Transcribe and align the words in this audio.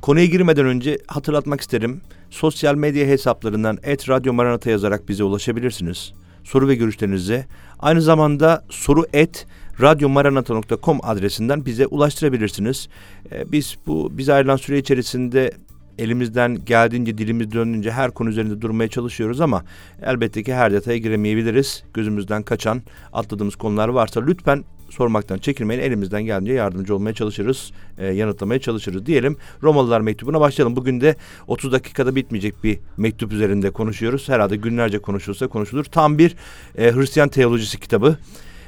konuya 0.00 0.26
girmeden 0.26 0.66
önce 0.66 0.98
hatırlatmak 1.06 1.60
isterim. 1.60 2.00
Sosyal 2.30 2.74
medya 2.74 3.06
hesaplarından 3.06 3.78
et 3.82 4.08
Radyo 4.08 4.32
Maranata 4.32 4.70
yazarak 4.70 5.08
bize 5.08 5.24
ulaşabilirsiniz. 5.24 6.12
Soru 6.44 6.68
ve 6.68 6.74
görüşlerinizi 6.74 7.44
aynı 7.78 8.02
zamanda 8.02 8.64
soru 8.70 9.06
et 9.12 9.46
radyomaranata.com 9.80 11.00
adresinden 11.02 11.66
bize 11.66 11.86
ulaştırabilirsiniz. 11.86 12.88
Ee, 13.32 13.52
biz 13.52 13.76
bu 13.86 14.18
bize 14.18 14.32
ayrılan 14.32 14.56
süre 14.56 14.78
içerisinde 14.78 15.52
elimizden 15.98 16.64
geldiğince 16.64 17.18
dilimiz 17.18 17.52
döndüğünce 17.52 17.90
her 17.90 18.10
konu 18.10 18.28
üzerinde 18.28 18.60
durmaya 18.60 18.88
çalışıyoruz 18.88 19.40
ama 19.40 19.64
elbette 20.02 20.42
ki 20.42 20.54
her 20.54 20.72
detaya 20.72 20.98
giremeyebiliriz. 20.98 21.84
Gözümüzden 21.94 22.42
kaçan, 22.42 22.82
atladığımız 23.12 23.56
konular 23.56 23.88
varsa 23.88 24.24
lütfen 24.24 24.64
sormaktan 24.90 25.38
çekinmeyin. 25.38 25.82
Elimizden 25.82 26.22
geldiğince 26.22 26.52
yardımcı 26.52 26.94
olmaya 26.94 27.14
çalışırız, 27.14 27.72
e, 27.98 28.06
yanıtlamaya 28.06 28.60
çalışırız 28.60 29.06
diyelim. 29.06 29.36
Romalılar 29.62 30.00
mektubuna 30.00 30.40
başlayalım. 30.40 30.76
Bugün 30.76 31.00
de 31.00 31.16
30 31.46 31.72
dakikada 31.72 32.16
bitmeyecek 32.16 32.64
bir 32.64 32.78
mektup 32.96 33.32
üzerinde 33.32 33.70
konuşuyoruz. 33.70 34.28
Herhalde 34.28 34.56
günlerce 34.56 34.98
konuşulsa 34.98 35.48
konuşulur. 35.48 35.84
Tam 35.84 36.18
bir 36.18 36.36
e, 36.78 36.92
Hristiyan 36.92 37.28
teolojisi 37.28 37.80
kitabı. 37.80 38.16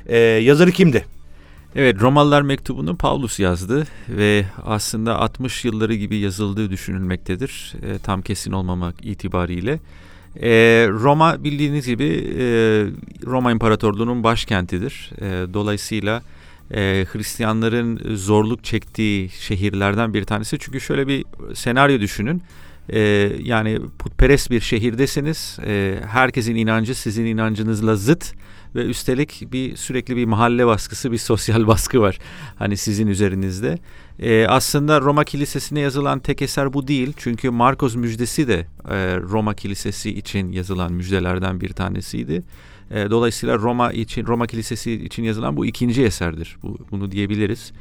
E, 0.07 0.19
yazarı 0.19 0.73
kimdi? 0.73 1.05
Evet 1.77 2.01
Romalılar 2.01 2.43
mektubunu 2.43 2.97
Paulus 2.97 3.41
yazdı 3.41 3.87
ve 4.09 4.45
aslında 4.65 5.19
60 5.19 5.65
yılları 5.65 5.95
gibi 5.95 6.17
yazıldığı 6.17 6.71
düşünülmektedir. 6.71 7.73
E, 7.83 7.99
tam 7.99 8.23
kesin 8.23 8.53
olmamak 8.53 8.95
itibariyle. 9.03 9.81
E, 10.43 10.51
Roma 10.91 11.45
bildiğiniz 11.45 11.87
gibi 11.87 12.05
e, 12.05 12.45
Roma 13.27 13.53
İmparatorluğu'nun 13.53 14.25
başkentidir. 14.25 15.11
E, 15.21 15.55
dolayısıyla 15.55 16.23
e, 16.75 17.07
Hristiyanların 17.13 18.17
zorluk 18.17 18.65
çektiği 18.65 19.29
şehirlerden 19.29 20.15
bir 20.15 20.25
tanesi. 20.25 20.59
Çünkü 20.59 20.81
şöyle 20.81 21.09
bir 21.09 21.25
senaryo 21.55 22.01
düşünün. 22.01 22.43
E, 22.89 23.01
yani 23.43 23.81
putperest 23.99 24.51
bir 24.51 24.61
şehirdesiniz. 24.61 25.59
E, 25.67 26.01
herkesin 26.09 26.55
inancı 26.55 26.95
sizin 26.95 27.25
inancınızla 27.25 27.97
zıt 27.97 28.35
ve 28.75 28.85
üstelik 28.85 29.53
bir 29.53 29.77
sürekli 29.77 30.17
bir 30.17 30.25
mahalle 30.25 30.67
baskısı, 30.67 31.13
bir 31.13 31.19
sosyal 31.19 31.67
baskı 31.67 32.01
var. 32.01 32.19
Hani 32.57 32.77
sizin 32.77 33.07
üzerinizde. 33.07 33.79
Ee, 34.19 34.47
aslında 34.47 35.01
Roma 35.01 35.25
Kilisesi'ne 35.25 35.81
yazılan 35.81 36.19
tek 36.19 36.43
eser 36.43 36.73
bu 36.73 36.89
değil. 36.89 37.13
Çünkü 37.17 37.51
Markos 37.51 37.97
müjdesi 37.97 38.49
de 38.49 38.67
e, 38.89 39.17
Roma 39.17 39.55
Kilisesi 39.55 40.11
için 40.11 40.53
yazılan 40.53 40.93
müjdelerden 40.93 41.61
bir 41.61 41.73
tanesiydi. 41.73 42.43
E, 42.91 43.11
dolayısıyla 43.11 43.59
Roma 43.59 43.93
için 43.93 44.27
Roma 44.27 44.47
Kilisesi 44.47 44.93
için 44.93 45.23
yazılan 45.23 45.57
bu 45.57 45.67
ikinci 45.67 46.05
eserdir. 46.05 46.57
Bu, 46.63 46.79
bunu 46.91 47.11
diyebiliriz. 47.11 47.73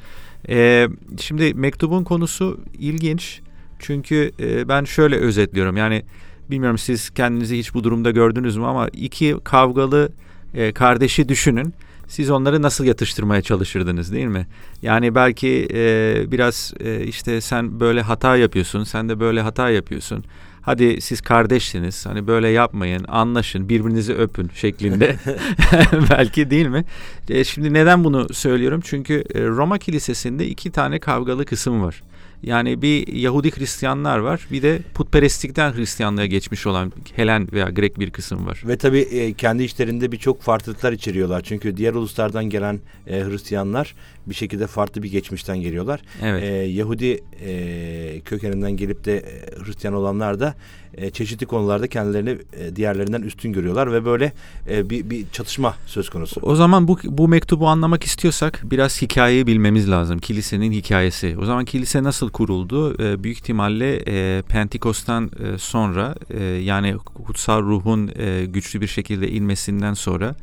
E, 0.49 0.87
şimdi 1.19 1.53
mektubun 1.53 2.03
konusu 2.03 2.59
ilginç. 2.79 3.41
Çünkü 3.79 4.31
e, 4.39 4.67
ben 4.67 4.83
şöyle 4.83 5.15
özetliyorum. 5.15 5.77
Yani 5.77 6.03
bilmiyorum 6.51 6.77
siz 6.77 7.09
kendinizi 7.09 7.57
hiç 7.57 7.73
bu 7.73 7.83
durumda 7.83 8.11
gördünüz 8.11 8.57
mü 8.57 8.65
ama 8.65 8.87
iki 8.87 9.35
kavgalı 9.43 10.09
e, 10.53 10.71
kardeşi 10.71 11.29
düşünün. 11.29 11.73
Siz 12.07 12.29
onları 12.29 12.61
nasıl 12.61 12.85
yatıştırmaya 12.85 13.41
çalışırdınız 13.41 14.13
değil 14.13 14.25
mi? 14.25 14.47
Yani 14.81 15.15
belki 15.15 15.67
e, 15.73 16.15
biraz 16.31 16.73
e, 16.79 17.03
işte 17.03 17.41
sen 17.41 17.79
böyle 17.79 18.01
hata 18.01 18.37
yapıyorsun, 18.37 18.83
sen 18.83 19.09
de 19.09 19.19
böyle 19.19 19.41
hata 19.41 19.69
yapıyorsun. 19.69 20.23
Hadi 20.61 21.01
siz 21.01 21.21
kardeşsiniz, 21.21 22.05
hani 22.05 22.27
böyle 22.27 22.49
yapmayın, 22.49 23.05
anlaşın, 23.07 23.69
birbirinizi 23.69 24.13
öpün 24.13 24.51
şeklinde. 24.55 25.15
belki 26.09 26.49
değil 26.49 26.67
mi? 26.67 26.85
E, 27.29 27.43
şimdi 27.43 27.73
neden 27.73 28.03
bunu 28.03 28.33
söylüyorum? 28.33 28.81
Çünkü 28.83 29.23
e, 29.33 29.47
Roma 29.47 29.77
Kilisesi'nde 29.77 30.47
iki 30.47 30.71
tane 30.71 30.99
kavgalı 30.99 31.45
kısım 31.45 31.81
var. 31.81 32.01
Yani 32.43 32.81
bir 32.81 33.07
Yahudi 33.07 33.57
Hristiyanlar 33.57 34.17
var. 34.17 34.47
Bir 34.51 34.61
de 34.61 34.79
putperestlikten 34.93 35.73
Hristiyanlığa 35.73 36.25
geçmiş 36.25 36.67
olan 36.67 36.91
Helen 37.15 37.51
veya 37.53 37.69
Grek 37.69 37.99
bir 37.99 38.11
kısım 38.11 38.47
var. 38.47 38.63
Ve 38.67 38.77
tabii 38.77 38.99
e, 38.99 39.33
kendi 39.33 39.63
işlerinde 39.63 40.11
birçok 40.11 40.41
farklılıklar 40.41 40.93
içeriyorlar. 40.93 41.41
Çünkü 41.41 41.77
diğer 41.77 41.93
uluslardan 41.93 42.45
gelen 42.45 42.79
e, 43.07 43.23
Hristiyanlar 43.23 43.95
bir 44.25 44.35
şekilde 44.35 44.67
farklı 44.67 45.03
bir 45.03 45.11
geçmişten 45.11 45.61
geliyorlar. 45.61 46.01
Evet. 46.21 46.43
E, 46.43 46.47
Yahudi 46.47 47.23
e, 47.45 48.21
kökeninden 48.25 48.71
gelip 48.71 49.05
de 49.05 49.17
e, 49.17 49.63
Hristiyan 49.65 49.93
olanlar 49.93 50.39
da 50.39 50.55
e, 50.97 51.09
çeşitli 51.09 51.45
konularda 51.45 51.87
kendilerini 51.87 52.37
e, 52.53 52.75
diğerlerinden 52.75 53.21
üstün 53.21 53.53
görüyorlar 53.53 53.93
ve 53.93 54.05
böyle 54.05 54.33
e, 54.69 54.89
bir, 54.89 55.09
bir 55.09 55.25
çatışma 55.31 55.75
söz 55.85 56.09
konusu. 56.09 56.41
O 56.41 56.55
zaman 56.55 56.87
bu, 56.87 56.97
bu 57.05 57.27
mektubu 57.27 57.67
anlamak 57.67 58.03
istiyorsak 58.03 58.61
biraz 58.63 59.01
hikayeyi 59.01 59.47
bilmemiz 59.47 59.89
lazım. 59.89 60.19
Kilisenin 60.19 60.71
hikayesi. 60.71 61.35
O 61.41 61.45
zaman 61.45 61.65
kilise 61.65 62.03
nasıl 62.03 62.29
kuruldu? 62.33 63.03
E, 63.03 63.23
büyük 63.23 63.37
ihtimalle 63.37 64.03
e, 64.07 64.41
Pentikos'tan 64.41 65.31
e, 65.43 65.57
sonra 65.57 66.15
e, 66.29 66.43
yani 66.43 66.97
kutsal 66.97 67.61
ruhun 67.61 68.11
e, 68.15 68.45
güçlü 68.45 68.81
bir 68.81 68.87
şekilde 68.87 69.31
inmesinden 69.31 69.93
sonra 69.93 70.35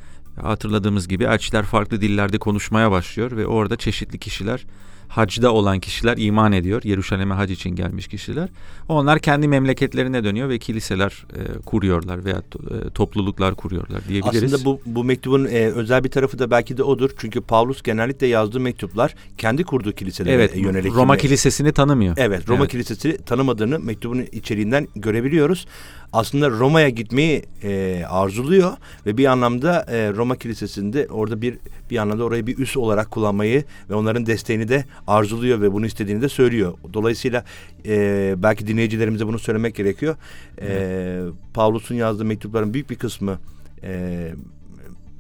hatırladığımız 0.43 1.09
gibi 1.09 1.25
elçiler 1.25 1.65
farklı 1.65 2.01
dillerde 2.01 2.39
konuşmaya 2.39 2.91
başlıyor 2.91 3.37
ve 3.37 3.47
orada 3.47 3.77
çeşitli 3.77 4.19
kişiler 4.19 4.67
hacda 5.11 5.53
olan 5.53 5.81
kişiler 5.81 6.17
iman 6.19 6.53
ediyor. 6.53 6.83
Yeruşalim'e 6.85 7.35
hac 7.35 7.51
için 7.51 7.71
gelmiş 7.71 8.09
kişiler. 8.09 8.49
Onlar 8.89 9.19
kendi 9.19 9.49
memleketlerine 9.49 10.25
dönüyor 10.25 10.49
ve 10.49 10.59
kiliseler 10.59 11.27
e, 11.37 11.59
kuruyorlar 11.59 12.25
veya 12.25 12.37
e, 12.37 12.91
topluluklar 12.91 13.55
kuruyorlar 13.55 14.09
diyebiliriz. 14.09 14.55
Aslında 14.55 14.65
bu, 14.65 14.81
bu 14.87 15.05
mektubun 15.05 15.45
e, 15.45 15.67
özel 15.67 16.05
bir 16.05 16.11
tarafı 16.11 16.39
da 16.39 16.51
belki 16.51 16.77
de 16.77 16.83
odur. 16.83 17.11
Çünkü 17.19 17.41
Pavlus 17.41 17.83
genellikle 17.83 18.27
yazdığı 18.27 18.61
mektuplar 18.61 19.15
kendi 19.39 19.65
kurduğu 19.65 19.93
kiliselere 19.93 20.35
evet, 20.35 20.57
yönelik. 20.57 20.95
Roma 20.95 21.17
kilisesini 21.17 21.73
tanımıyor. 21.73 22.15
Evet, 22.19 22.49
Roma 22.49 22.61
Evet. 22.61 22.71
Kilisesi 22.71 23.19
tanımadığını 23.25 23.79
mektubun 23.81 24.27
içeriğinden 24.33 24.89
görebiliyoruz. 24.97 25.67
Aslında 26.13 26.51
Roma'ya 26.51 26.89
gitmeyi 26.89 27.43
e, 27.63 28.05
arzuluyor 28.09 28.73
ve 29.07 29.17
bir 29.17 29.27
anlamda 29.27 29.87
e, 29.89 30.13
Roma 30.13 30.37
Kilisesi'nde 30.37 31.07
orada 31.11 31.43
bir 31.43 31.59
bir 31.91 31.97
anlamda 31.97 32.25
orayı 32.25 32.47
bir 32.47 32.59
üs 32.59 32.77
olarak 32.77 33.11
kullanmayı 33.11 33.65
ve 33.91 33.95
onların 33.95 34.27
desteğini 34.27 34.69
de 34.69 34.85
arzuluyor 35.07 35.61
ve 35.61 35.73
bunu 35.73 35.87
istediğini 35.87 36.23
de 36.23 36.29
söylüyor. 36.29 36.75
Dolayısıyla 36.95 37.45
e, 37.87 38.35
belki 38.39 38.67
dinleyicilerimize 38.67 39.27
bunu 39.27 39.39
söylemek 39.39 39.75
gerekiyor. 39.75 40.17
E, 40.63 41.21
Pavlus'un 41.55 41.95
yazdığı 41.95 42.25
mektupların 42.25 42.75
büyük 42.75 42.91
bir 42.91 42.97
kısmı 42.97 43.39
e, 43.83 44.33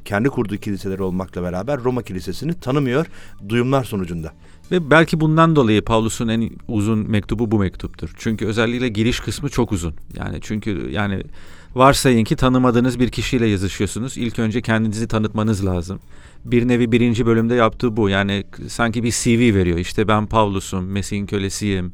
kendi 0.05 0.29
kurduğu 0.29 0.56
kiliseleri 0.56 1.03
olmakla 1.03 1.43
beraber 1.43 1.81
Roma 1.81 2.03
Kilisesi'ni 2.03 2.55
tanımıyor 2.55 3.06
duyumlar 3.49 3.85
sonucunda. 3.85 4.32
Ve 4.71 4.91
belki 4.91 5.21
bundan 5.21 5.56
dolayı 5.56 5.83
Pavlus'un 5.85 6.29
en 6.29 6.50
uzun 6.69 7.11
mektubu 7.11 7.50
bu 7.50 7.59
mektuptur. 7.59 8.11
Çünkü 8.19 8.47
özellikle 8.47 8.88
giriş 8.88 9.21
kısmı 9.21 9.49
çok 9.49 9.73
uzun. 9.73 9.94
Yani 10.17 10.38
çünkü 10.41 10.91
yani 10.91 11.23
varsayın 11.75 12.25
ki 12.25 12.37
tanımadığınız 12.37 12.99
bir 12.99 13.09
kişiyle 13.09 13.47
yazışıyorsunuz. 13.47 14.19
İlk 14.19 14.38
önce 14.38 14.62
kendinizi 14.62 15.09
tanıtmanız 15.09 15.67
lazım. 15.67 16.00
Bir 16.44 16.69
nevi 16.69 16.92
birinci 16.92 17.26
bölümde 17.26 17.54
yaptığı 17.54 17.96
bu. 17.96 18.08
Yani 18.08 18.44
sanki 18.69 19.02
bir 19.02 19.10
CV 19.10 19.54
veriyor. 19.54 19.78
İşte 19.78 20.08
ben 20.08 20.26
Pavlus'um, 20.26 20.87
Mesih'in 20.87 21.26
kölesiyim. 21.26 21.92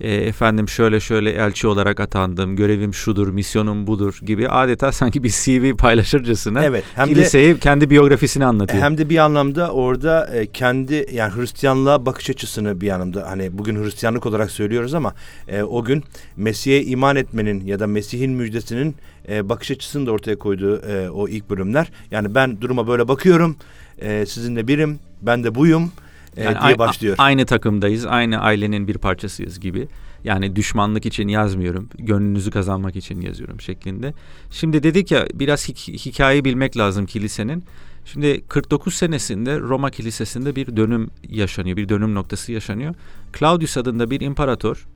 e, 0.00 0.14
efendim 0.14 0.68
şöyle 0.68 1.00
şöyle 1.00 1.30
elçi 1.30 1.66
olarak 1.66 2.00
atandım, 2.00 2.56
görevim 2.56 2.94
şudur, 2.94 3.28
misyonum 3.28 3.86
budur 3.86 4.18
gibi 4.22 4.48
adeta 4.48 4.92
sanki 4.92 5.22
bir 5.22 5.30
CV 5.30 5.76
paylaşırcasına 5.76 6.64
evet, 6.64 6.84
hem 6.94 7.08
kiliseyi 7.08 7.54
de, 7.54 7.58
kendi 7.58 7.90
biyografisini 7.90 8.44
anlatıyor. 8.44 8.82
Hem 8.82 8.98
de 8.98 9.08
bir 9.08 9.18
anlamda 9.18 9.70
orada 9.70 10.26
e, 10.34 10.46
kendi 10.46 11.06
yani 11.12 11.34
Hristiyanlığa 11.34 12.06
bakış 12.06 12.30
açısını 12.30 12.80
bir 12.80 12.90
anlamda 12.90 13.30
hani 13.30 13.58
bugün 13.58 13.84
Hristiyanlık 13.84 14.26
olarak 14.26 14.50
söylüyoruz 14.50 14.94
ama 14.94 15.14
e, 15.48 15.62
o 15.62 15.84
gün 15.84 16.04
Mesih'e 16.36 16.82
iman 16.82 17.16
etmenin 17.16 17.66
ya 17.66 17.80
da 17.80 17.86
Mesih'in 17.86 18.32
müjdesinin 18.32 18.96
e, 19.28 19.48
bakış 19.48 19.70
açısını 19.70 20.06
da 20.06 20.12
ortaya 20.12 20.38
koyduğu 20.38 20.76
e, 20.76 21.10
o 21.10 21.28
ilk 21.28 21.50
bölümler. 21.50 21.90
Yani 22.10 22.34
ben 22.34 22.60
duruma 22.60 22.88
böyle 22.88 23.08
bakıyorum, 23.08 23.56
e, 24.04 24.26
sizinle 24.26 24.68
birim, 24.68 24.98
ben 25.22 25.44
de 25.44 25.54
buyum 25.54 25.92
e, 26.36 26.44
yani 26.44 26.58
diye 26.66 26.78
başlıyor. 26.78 27.14
Aynı 27.18 27.46
takımdayız, 27.46 28.06
aynı 28.06 28.38
ailenin 28.38 28.88
bir 28.88 28.98
parçasıyız 28.98 29.60
gibi. 29.60 29.88
Yani 30.24 30.56
düşmanlık 30.56 31.06
için 31.06 31.28
yazmıyorum, 31.28 31.88
gönlünüzü 31.98 32.50
kazanmak 32.50 32.96
için 32.96 33.20
yazıyorum 33.20 33.60
şeklinde. 33.60 34.14
Şimdi 34.50 34.82
dedik 34.82 35.10
ya 35.10 35.26
biraz 35.34 35.68
hik- 35.68 36.06
hikayeyi 36.06 36.44
bilmek 36.44 36.76
lazım 36.76 37.06
kilisenin. 37.06 37.64
Şimdi 38.04 38.40
49 38.48 38.94
senesinde 38.94 39.60
Roma 39.60 39.90
Kilisesi'nde 39.90 40.56
bir 40.56 40.76
dönüm 40.76 41.10
yaşanıyor, 41.28 41.76
bir 41.76 41.88
dönüm 41.88 42.14
noktası 42.14 42.52
yaşanıyor. 42.52 42.94
Claudius 43.38 43.76
adında 43.76 44.10
bir 44.10 44.20
imparator 44.20 44.86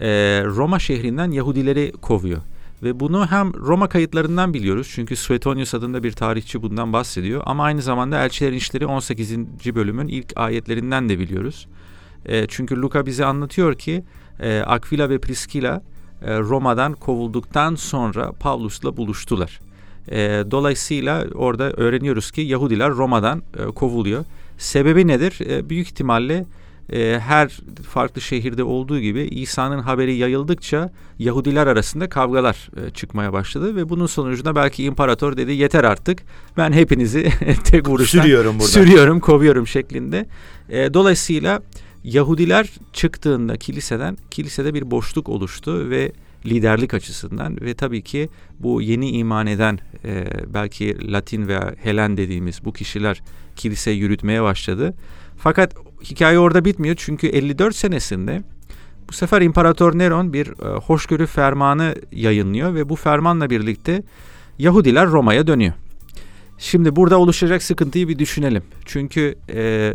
e, 0.00 0.08
Roma 0.44 0.78
şehrinden 0.78 1.30
Yahudileri 1.30 1.92
kovuyor. 2.02 2.40
Ve 2.82 3.00
bunu 3.00 3.26
hem 3.26 3.54
Roma 3.54 3.88
kayıtlarından 3.88 4.54
biliyoruz 4.54 4.90
çünkü 4.94 5.16
Suetonius 5.16 5.74
adında 5.74 6.02
bir 6.02 6.12
tarihçi 6.12 6.62
bundan 6.62 6.92
bahsediyor 6.92 7.42
ama 7.46 7.64
aynı 7.64 7.82
zamanda 7.82 8.24
Elçilerin 8.24 8.56
İşleri 8.56 8.86
18. 8.86 9.36
bölümün 9.74 10.08
ilk 10.08 10.32
ayetlerinden 10.36 11.08
de 11.08 11.18
biliyoruz. 11.18 11.68
E, 12.26 12.46
çünkü 12.46 12.76
Luka 12.76 13.06
bize 13.06 13.24
anlatıyor 13.24 13.74
ki 13.74 14.04
e, 14.40 14.60
Aquila 14.60 15.10
ve 15.10 15.18
Priscilla 15.18 15.82
e, 16.22 16.38
Roma'dan 16.38 16.92
kovulduktan 16.92 17.74
sonra 17.74 18.32
Pavlus'la 18.32 18.96
buluştular. 18.96 19.60
E, 20.10 20.44
dolayısıyla 20.50 21.26
orada 21.34 21.70
öğreniyoruz 21.70 22.30
ki 22.30 22.40
Yahudiler 22.40 22.90
Roma'dan 22.90 23.42
e, 23.58 23.64
kovuluyor. 23.64 24.24
Sebebi 24.58 25.06
nedir? 25.06 25.38
E, 25.50 25.68
büyük 25.68 25.86
ihtimalle 25.86 26.46
e, 26.92 27.20
her 27.20 27.48
farklı 27.88 28.20
şehirde 28.20 28.64
olduğu 28.64 29.00
gibi 29.00 29.22
İsa'nın 29.22 29.78
haberi 29.78 30.14
yayıldıkça 30.14 30.90
Yahudiler 31.18 31.66
arasında 31.66 32.08
kavgalar 32.08 32.68
e, 32.86 32.90
çıkmaya 32.90 33.32
başladı 33.32 33.76
ve 33.76 33.88
bunun 33.88 34.06
sonucunda 34.06 34.56
belki 34.56 34.84
imparator 34.84 35.36
dedi 35.36 35.52
yeter 35.52 35.84
artık 35.84 36.22
ben 36.56 36.72
hepinizi 36.72 37.30
tek 37.64 37.88
vuruştan 37.88 38.22
sürüyorum, 38.22 38.54
buradan. 38.54 38.66
sürüyorum 38.66 39.20
kovuyorum 39.20 39.66
şeklinde. 39.66 40.26
E, 40.68 40.94
dolayısıyla 40.94 41.62
Yahudiler 42.04 42.70
çıktığında 42.92 43.56
kiliseden 43.56 44.16
kilisede 44.30 44.74
bir 44.74 44.90
boşluk 44.90 45.28
oluştu 45.28 45.90
ve 45.90 46.12
liderlik 46.46 46.94
açısından 46.94 47.60
ve 47.60 47.74
tabii 47.74 48.02
ki 48.02 48.28
bu 48.60 48.82
yeni 48.82 49.10
iman 49.10 49.46
eden 49.46 49.78
e, 50.04 50.24
belki 50.54 51.12
Latin 51.12 51.48
veya 51.48 51.74
Helen 51.82 52.16
dediğimiz 52.16 52.64
bu 52.64 52.72
kişiler 52.72 53.22
kilise 53.56 53.90
yürütmeye 53.90 54.42
başladı. 54.42 54.94
Fakat 55.36 55.85
hikaye 56.04 56.38
orada 56.38 56.64
bitmiyor 56.64 56.96
çünkü 56.98 57.26
54 57.26 57.76
senesinde 57.76 58.42
bu 59.08 59.12
sefer 59.12 59.42
İmparator 59.42 59.98
Neron 59.98 60.32
bir 60.32 60.46
e, 60.46 60.78
hoşgörü 60.78 61.26
fermanı 61.26 61.94
yayınlıyor 62.12 62.74
ve 62.74 62.88
bu 62.88 62.96
fermanla 62.96 63.50
birlikte 63.50 64.02
Yahudiler 64.58 65.06
Roma'ya 65.06 65.46
dönüyor. 65.46 65.72
Şimdi 66.58 66.96
burada 66.96 67.18
oluşacak 67.18 67.62
sıkıntıyı 67.62 68.08
bir 68.08 68.18
düşünelim. 68.18 68.62
Çünkü 68.84 69.34
e, 69.54 69.92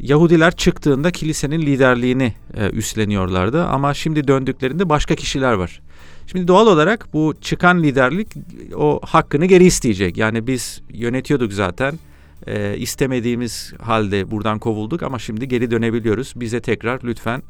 Yahudiler 0.00 0.56
çıktığında 0.56 1.10
kilisenin 1.10 1.60
liderliğini 1.60 2.34
e, 2.56 2.70
üstleniyorlardı 2.70 3.64
ama 3.64 3.94
şimdi 3.94 4.28
döndüklerinde 4.28 4.88
başka 4.88 5.14
kişiler 5.14 5.52
var. 5.52 5.80
Şimdi 6.26 6.48
doğal 6.48 6.66
olarak 6.66 7.08
bu 7.12 7.34
çıkan 7.40 7.82
liderlik 7.82 8.28
o 8.76 9.00
hakkını 9.04 9.46
geri 9.46 9.64
isteyecek. 9.64 10.16
Yani 10.16 10.46
biz 10.46 10.80
yönetiyorduk 10.90 11.52
zaten 11.52 11.98
e, 12.46 12.76
istemediğimiz 12.76 13.72
halde 13.82 14.30
buradan 14.30 14.58
kovulduk 14.58 15.02
ama 15.02 15.18
şimdi 15.18 15.48
geri 15.48 15.70
dönebiliyoruz. 15.70 16.32
Bize 16.36 16.60
tekrar 16.60 17.00
lütfen 17.04 17.42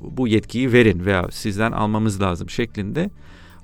bu 0.00 0.28
yetkiyi 0.28 0.72
verin 0.72 1.04
veya 1.06 1.28
sizden 1.30 1.72
almamız 1.72 2.20
lazım 2.20 2.50
şeklinde. 2.50 3.10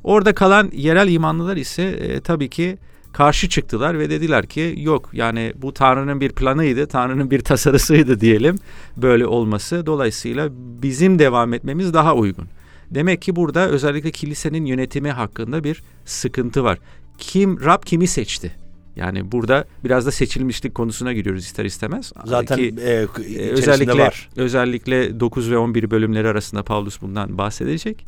Orada 0.04 0.34
kalan 0.34 0.70
yerel 0.72 1.08
imanlılar 1.08 1.56
ise 1.56 1.82
e, 1.82 2.20
tabii 2.20 2.48
ki 2.48 2.78
karşı 3.12 3.48
çıktılar 3.48 3.98
ve 3.98 4.10
dediler 4.10 4.46
ki 4.46 4.74
yok 4.78 5.10
yani 5.12 5.52
bu 5.56 5.74
Tanrı'nın 5.74 6.20
bir 6.20 6.32
planıydı, 6.32 6.86
Tanrı'nın 6.86 7.30
bir 7.30 7.40
tasarısıydı 7.40 8.20
diyelim 8.20 8.56
böyle 8.96 9.26
olması. 9.26 9.86
Dolayısıyla 9.86 10.48
bizim 10.82 11.18
devam 11.18 11.54
etmemiz 11.54 11.94
daha 11.94 12.14
uygun. 12.14 12.48
Demek 12.90 13.22
ki 13.22 13.36
burada 13.36 13.68
özellikle 13.68 14.10
kilisenin 14.10 14.64
yönetimi 14.64 15.10
hakkında 15.10 15.64
bir 15.64 15.82
sıkıntı 16.04 16.64
var. 16.64 16.78
Kim 17.18 17.64
Rab 17.64 17.82
kimi 17.84 18.06
seçti? 18.06 18.67
Yani 18.98 19.32
burada 19.32 19.64
biraz 19.84 20.06
da 20.06 20.10
seçilmişlik 20.10 20.74
konusuna 20.74 21.12
giriyoruz 21.12 21.44
ister 21.44 21.64
istemez. 21.64 22.12
Zaten 22.24 22.56
Ki, 22.56 22.74
e, 22.80 22.90
e 22.90 23.50
özellikle 23.50 23.98
var. 23.98 24.28
özellikle 24.36 25.20
9 25.20 25.50
ve 25.50 25.58
11 25.58 25.90
bölümleri 25.90 26.28
arasında 26.28 26.62
Paulus 26.62 27.00
bundan 27.00 27.38
bahsedecek. 27.38 28.06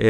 E, 0.00 0.08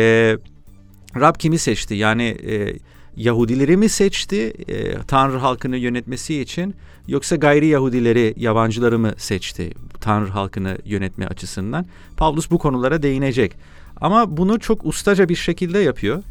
Rab 1.17 1.35
kimi 1.39 1.59
seçti? 1.59 1.95
Yani 1.95 2.23
e, 2.23 2.75
Yahudileri 3.17 3.77
mi 3.77 3.89
seçti 3.89 4.53
e, 4.69 4.99
Tanrı 5.03 5.37
halkını 5.37 5.77
yönetmesi 5.77 6.41
için 6.41 6.75
yoksa 7.09 7.37
gayri 7.37 7.67
Yahudileri, 7.67 8.35
yabancıları 8.37 8.99
mı 8.99 9.13
seçti 9.17 9.71
Tanrı 10.01 10.31
halkını 10.31 10.79
yönetme 10.85 11.27
açısından? 11.27 11.87
Paulus 12.17 12.51
bu 12.51 12.59
konulara 12.59 13.03
değinecek. 13.03 13.53
Ama 14.01 14.37
bunu 14.37 14.61
çok 14.61 14.87
ustaca 14.87 15.29
bir 15.29 15.35
şekilde 15.35 15.79
yapıyor. 15.79 16.23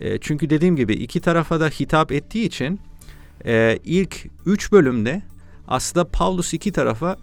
E, 0.00 0.18
çünkü 0.18 0.50
dediğim 0.50 0.76
gibi 0.76 0.94
iki 0.94 1.20
tarafa 1.20 1.60
da 1.60 1.68
hitap 1.68 2.12
ettiği 2.12 2.46
için 2.46 2.80
e, 3.46 3.78
ilk 3.84 4.26
üç 4.46 4.72
bölümde 4.72 5.22
aslında 5.68 6.08
Paulus 6.08 6.54
iki 6.54 6.72
tarafa 6.72 7.16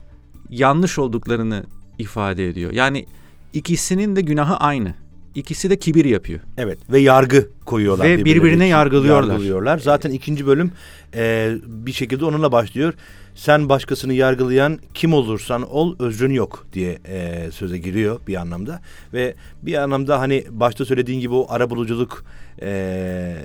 yanlış 0.49 0.99
olduklarını 0.99 1.63
ifade 1.99 2.47
ediyor. 2.47 2.71
Yani 2.71 3.05
ikisinin 3.53 4.15
de 4.15 4.21
günahı 4.21 4.55
aynı. 4.55 4.93
İkisi 5.35 5.69
de 5.69 5.79
kibir 5.79 6.05
yapıyor. 6.05 6.39
Evet 6.57 6.79
ve 6.91 6.99
yargı 6.99 7.49
koyuyorlar. 7.65 8.07
Ve 8.07 8.25
birbirine 8.25 8.67
yargılıyorlar. 8.67 9.29
yargılıyorlar. 9.29 9.77
Zaten 9.77 10.11
ee, 10.11 10.13
ikinci 10.13 10.47
bölüm 10.47 10.71
e, 11.15 11.53
bir 11.65 11.91
şekilde 11.91 12.25
onunla 12.25 12.51
başlıyor. 12.51 12.93
Sen 13.35 13.69
başkasını 13.69 14.13
yargılayan 14.13 14.79
kim 14.93 15.13
olursan 15.13 15.71
ol 15.71 15.95
özrün 15.99 16.33
yok 16.33 16.65
diye 16.73 16.99
e, 17.07 17.51
söze 17.51 17.77
giriyor 17.77 18.19
bir 18.27 18.35
anlamda. 18.35 18.81
Ve 19.13 19.35
bir 19.61 19.73
anlamda 19.73 20.19
hani 20.19 20.43
başta 20.49 20.85
söylediğin 20.85 21.19
gibi 21.19 21.33
o 21.33 21.45
arabuluculuk 21.49 22.25
e, 22.61 23.35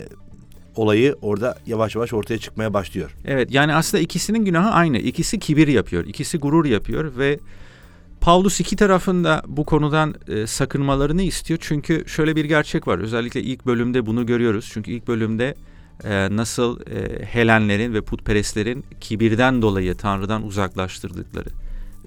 olayı 0.78 1.16
orada 1.22 1.58
yavaş 1.66 1.94
yavaş 1.94 2.12
ortaya 2.12 2.38
çıkmaya 2.38 2.74
başlıyor. 2.74 3.16
Evet 3.24 3.52
yani 3.52 3.74
aslında 3.74 4.02
ikisinin 4.02 4.44
günahı 4.44 4.70
aynı. 4.70 4.98
İkisi 4.98 5.38
kibir 5.38 5.68
yapıyor, 5.68 6.04
ikisi 6.06 6.38
gurur 6.38 6.64
yapıyor 6.64 7.16
ve 7.18 7.38
Paulus 8.20 8.60
iki 8.60 8.76
tarafında 8.76 9.42
bu 9.46 9.64
konudan 9.64 10.14
e, 10.28 10.46
sakınmalarını 10.46 11.22
istiyor. 11.22 11.60
Çünkü 11.62 12.04
şöyle 12.06 12.36
bir 12.36 12.44
gerçek 12.44 12.88
var. 12.88 12.98
Özellikle 12.98 13.42
ilk 13.42 13.66
bölümde 13.66 14.06
bunu 14.06 14.26
görüyoruz. 14.26 14.70
Çünkü 14.72 14.90
ilk 14.90 15.08
bölümde 15.08 15.54
e, 16.04 16.36
nasıl 16.36 16.80
e, 16.80 17.24
Helenlerin 17.24 17.94
ve 17.94 18.00
putperestlerin 18.00 18.84
kibirden 19.00 19.62
dolayı 19.62 19.94
Tanrı'dan 19.94 20.42
uzaklaştırdıkları, 20.42 21.48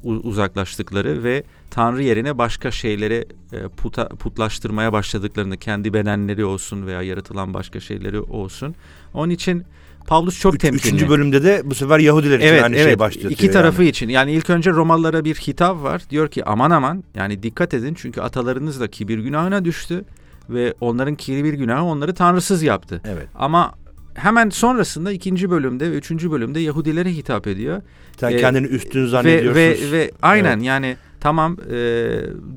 uzaklaştıkları 0.03 1.23
ve 1.23 1.43
Tanrı 1.71 2.03
yerine 2.03 2.37
başka 2.37 2.71
şeyleri 2.71 3.25
e, 3.53 3.67
puta, 3.67 4.07
putlaştırmaya 4.07 4.93
başladıklarını, 4.93 5.57
kendi 5.57 5.93
bedenleri 5.93 6.45
olsun 6.45 6.87
veya 6.87 7.01
yaratılan 7.01 7.53
başka 7.53 7.79
şeyleri 7.79 8.19
olsun. 8.19 8.75
Onun 9.13 9.29
için 9.29 9.63
Pavlus 10.07 10.39
çok 10.39 10.55
Üç, 10.55 10.61
temkinli. 10.61 10.81
Üçüncü 10.87 11.09
bölümde 11.09 11.43
de 11.43 11.61
bu 11.65 11.75
sefer 11.75 11.99
Yahudiler 11.99 12.39
için 12.39 12.47
evet, 12.47 12.63
aynı 12.63 12.75
evet, 12.75 12.85
şey 12.85 12.99
başlıyor. 12.99 13.31
İki 13.31 13.51
tarafı 13.51 13.81
yani. 13.81 13.89
için. 13.89 14.09
Yani 14.09 14.31
ilk 14.31 14.49
önce 14.49 14.71
Romalılara 14.71 15.25
bir 15.25 15.35
hitap 15.35 15.83
var. 15.83 16.01
Diyor 16.09 16.27
ki 16.27 16.45
aman 16.45 16.71
aman 16.71 17.03
yani 17.15 17.43
dikkat 17.43 17.73
edin 17.73 17.93
çünkü 17.93 18.21
atalarınız 18.21 18.79
da 18.79 18.87
kibir 18.87 19.19
günahına 19.19 19.65
düştü 19.65 20.05
ve 20.49 20.73
onların 20.81 21.15
kibir 21.15 21.53
günahı 21.53 21.83
onları 21.83 22.13
tanrısız 22.13 22.63
yaptı. 22.63 23.01
Evet. 23.05 23.27
Ama 23.35 23.73
hemen 24.13 24.49
sonrasında 24.49 25.11
ikinci 25.11 25.49
bölümde 25.49 25.91
ve 25.91 25.95
üçüncü 25.95 26.31
bölümde 26.31 26.59
Yahudilere 26.59 27.11
hitap 27.11 27.47
ediyor. 27.47 27.81
Sen 28.19 28.31
ee, 28.31 28.37
kendini 28.37 28.67
üstün 28.67 29.07
zannediyorsun. 29.07 29.55
Ve, 29.55 29.77
ve, 29.81 29.91
ve 29.91 30.11
aynen 30.21 30.57
evet. 30.57 30.65
yani 30.65 30.97
tamam 31.21 31.57
e, 31.71 31.75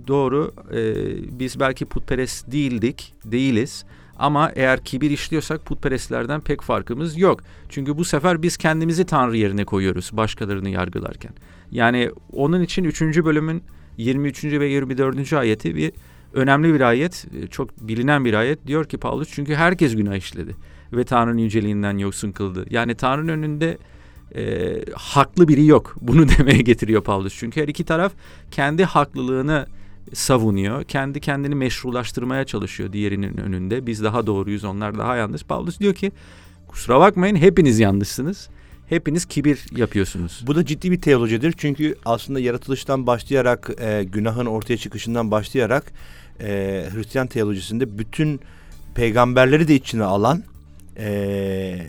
doğru 0.09 0.53
e, 0.75 0.95
biz 1.39 1.61
belki 1.61 1.85
putperest 1.85 2.53
değildik, 2.53 3.15
değiliz. 3.25 3.85
Ama 4.19 4.53
eğer 4.55 4.85
kibir 4.85 5.11
işliyorsak 5.11 5.67
putperestlerden 5.67 6.41
pek 6.41 6.63
farkımız 6.63 7.19
yok. 7.19 7.41
Çünkü 7.69 7.99
bu 7.99 8.05
sefer 8.05 8.43
biz 8.43 8.57
kendimizi 8.57 9.05
Tanrı 9.05 9.37
yerine 9.37 9.65
koyuyoruz 9.65 10.11
başkalarını 10.13 10.69
yargılarken. 10.69 11.33
Yani 11.71 12.11
onun 12.33 12.63
için 12.63 12.85
3. 12.85 13.03
bölümün 13.03 13.63
23. 13.97 14.45
ve 14.45 14.67
24. 14.67 15.33
ayeti 15.33 15.77
bir 15.77 15.93
önemli 16.33 16.75
bir 16.75 16.81
ayet, 16.81 17.27
çok 17.51 17.89
bilinen 17.89 18.25
bir 18.25 18.35
ayet. 18.35 18.67
Diyor 18.67 18.85
ki 18.85 18.99
Paulus 18.99 19.29
çünkü 19.33 19.55
herkes 19.55 19.97
günah 19.97 20.17
işledi 20.17 20.57
ve 20.93 21.05
Tanrı'nın 21.05 21.39
yüceliğinden 21.39 21.99
yoksun 21.99 22.33
kıldı. 22.33 22.67
Yani 22.71 22.95
Tanrı'nın 22.95 23.29
önünde 23.29 23.79
e, 24.37 24.77
haklı 24.95 25.49
biri 25.49 25.67
yok. 25.67 25.97
Bunu 26.01 26.29
demeye 26.39 26.63
getiriyor 26.63 27.03
Paulus. 27.03 27.39
Çünkü 27.39 27.63
her 27.63 27.69
iki 27.69 27.85
taraf 27.85 28.13
kendi 28.51 28.85
haklılığını 28.85 29.67
savunuyor. 30.13 30.85
Kendi 30.85 31.21
kendini 31.21 31.55
meşrulaştırmaya 31.55 32.45
çalışıyor 32.45 32.93
diğerinin 32.93 33.37
önünde. 33.37 33.87
Biz 33.87 34.03
daha 34.03 34.27
doğruyuz, 34.27 34.65
onlar 34.65 34.99
daha 34.99 35.17
yanlış. 35.17 35.45
Paulus 35.45 35.81
diyor 35.81 35.95
ki 35.95 36.13
kusura 36.69 37.01
bakmayın 37.01 37.37
hepiniz 37.37 37.79
yanlışsınız. 37.79 38.49
Hepiniz 38.89 39.25
kibir 39.25 39.67
yapıyorsunuz. 39.77 40.45
Bu 40.47 40.55
da 40.55 40.65
ciddi 40.65 40.91
bir 40.91 41.01
teolojidir. 41.01 41.55
Çünkü 41.57 41.95
aslında 42.05 42.41
yaratılıştan 42.41 43.07
başlayarak, 43.07 43.71
e, 43.81 44.05
günahın 44.05 44.47
ortaya 44.47 44.77
çıkışından 44.77 45.31
başlayarak 45.31 45.93
e, 46.41 46.47
Hristiyan 46.95 47.27
teolojisinde 47.27 47.99
bütün 47.99 48.41
peygamberleri 48.95 49.69
de 49.69 49.75
içine 49.75 50.05
alan 50.05 50.43
e, 50.99 51.87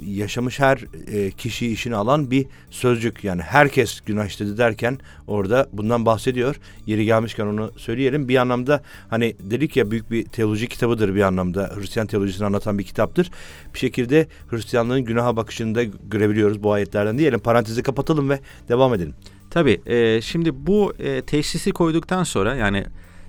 yaşamış 0.00 0.60
her 0.60 0.84
e, 1.06 1.30
kişi 1.30 1.72
işini 1.72 1.96
alan 1.96 2.30
bir 2.30 2.46
sözcük. 2.70 3.24
Yani 3.24 3.42
herkes 3.42 4.00
günah 4.00 4.26
işledi 4.26 4.58
derken 4.58 4.98
orada 5.26 5.68
bundan 5.72 6.06
bahsediyor. 6.06 6.56
Yeri 6.86 7.04
gelmişken 7.04 7.46
onu 7.46 7.72
söyleyelim. 7.76 8.28
Bir 8.28 8.36
anlamda 8.36 8.82
hani 9.10 9.36
dedik 9.40 9.76
ya 9.76 9.90
büyük 9.90 10.10
bir 10.10 10.24
teoloji 10.24 10.68
kitabıdır 10.68 11.14
bir 11.14 11.22
anlamda. 11.22 11.72
Hristiyan 11.76 12.06
teolojisini 12.06 12.46
anlatan 12.46 12.78
bir 12.78 12.84
kitaptır. 12.84 13.30
Bir 13.74 13.78
şekilde 13.78 14.26
Hristiyanlığın 14.50 15.04
günaha 15.04 15.36
bakışını 15.36 15.74
da 15.74 15.82
görebiliyoruz 15.84 16.62
bu 16.62 16.72
ayetlerden 16.72 17.18
diyelim. 17.18 17.40
Parantezi 17.40 17.82
kapatalım 17.82 18.30
ve 18.30 18.40
devam 18.68 18.94
edelim. 18.94 19.14
Tabii. 19.50 19.80
E, 19.86 20.20
şimdi 20.20 20.66
bu 20.66 20.92
e, 20.98 21.22
teşhisi 21.22 21.72
koyduktan 21.72 22.24
sonra 22.24 22.54
yani 22.54 22.84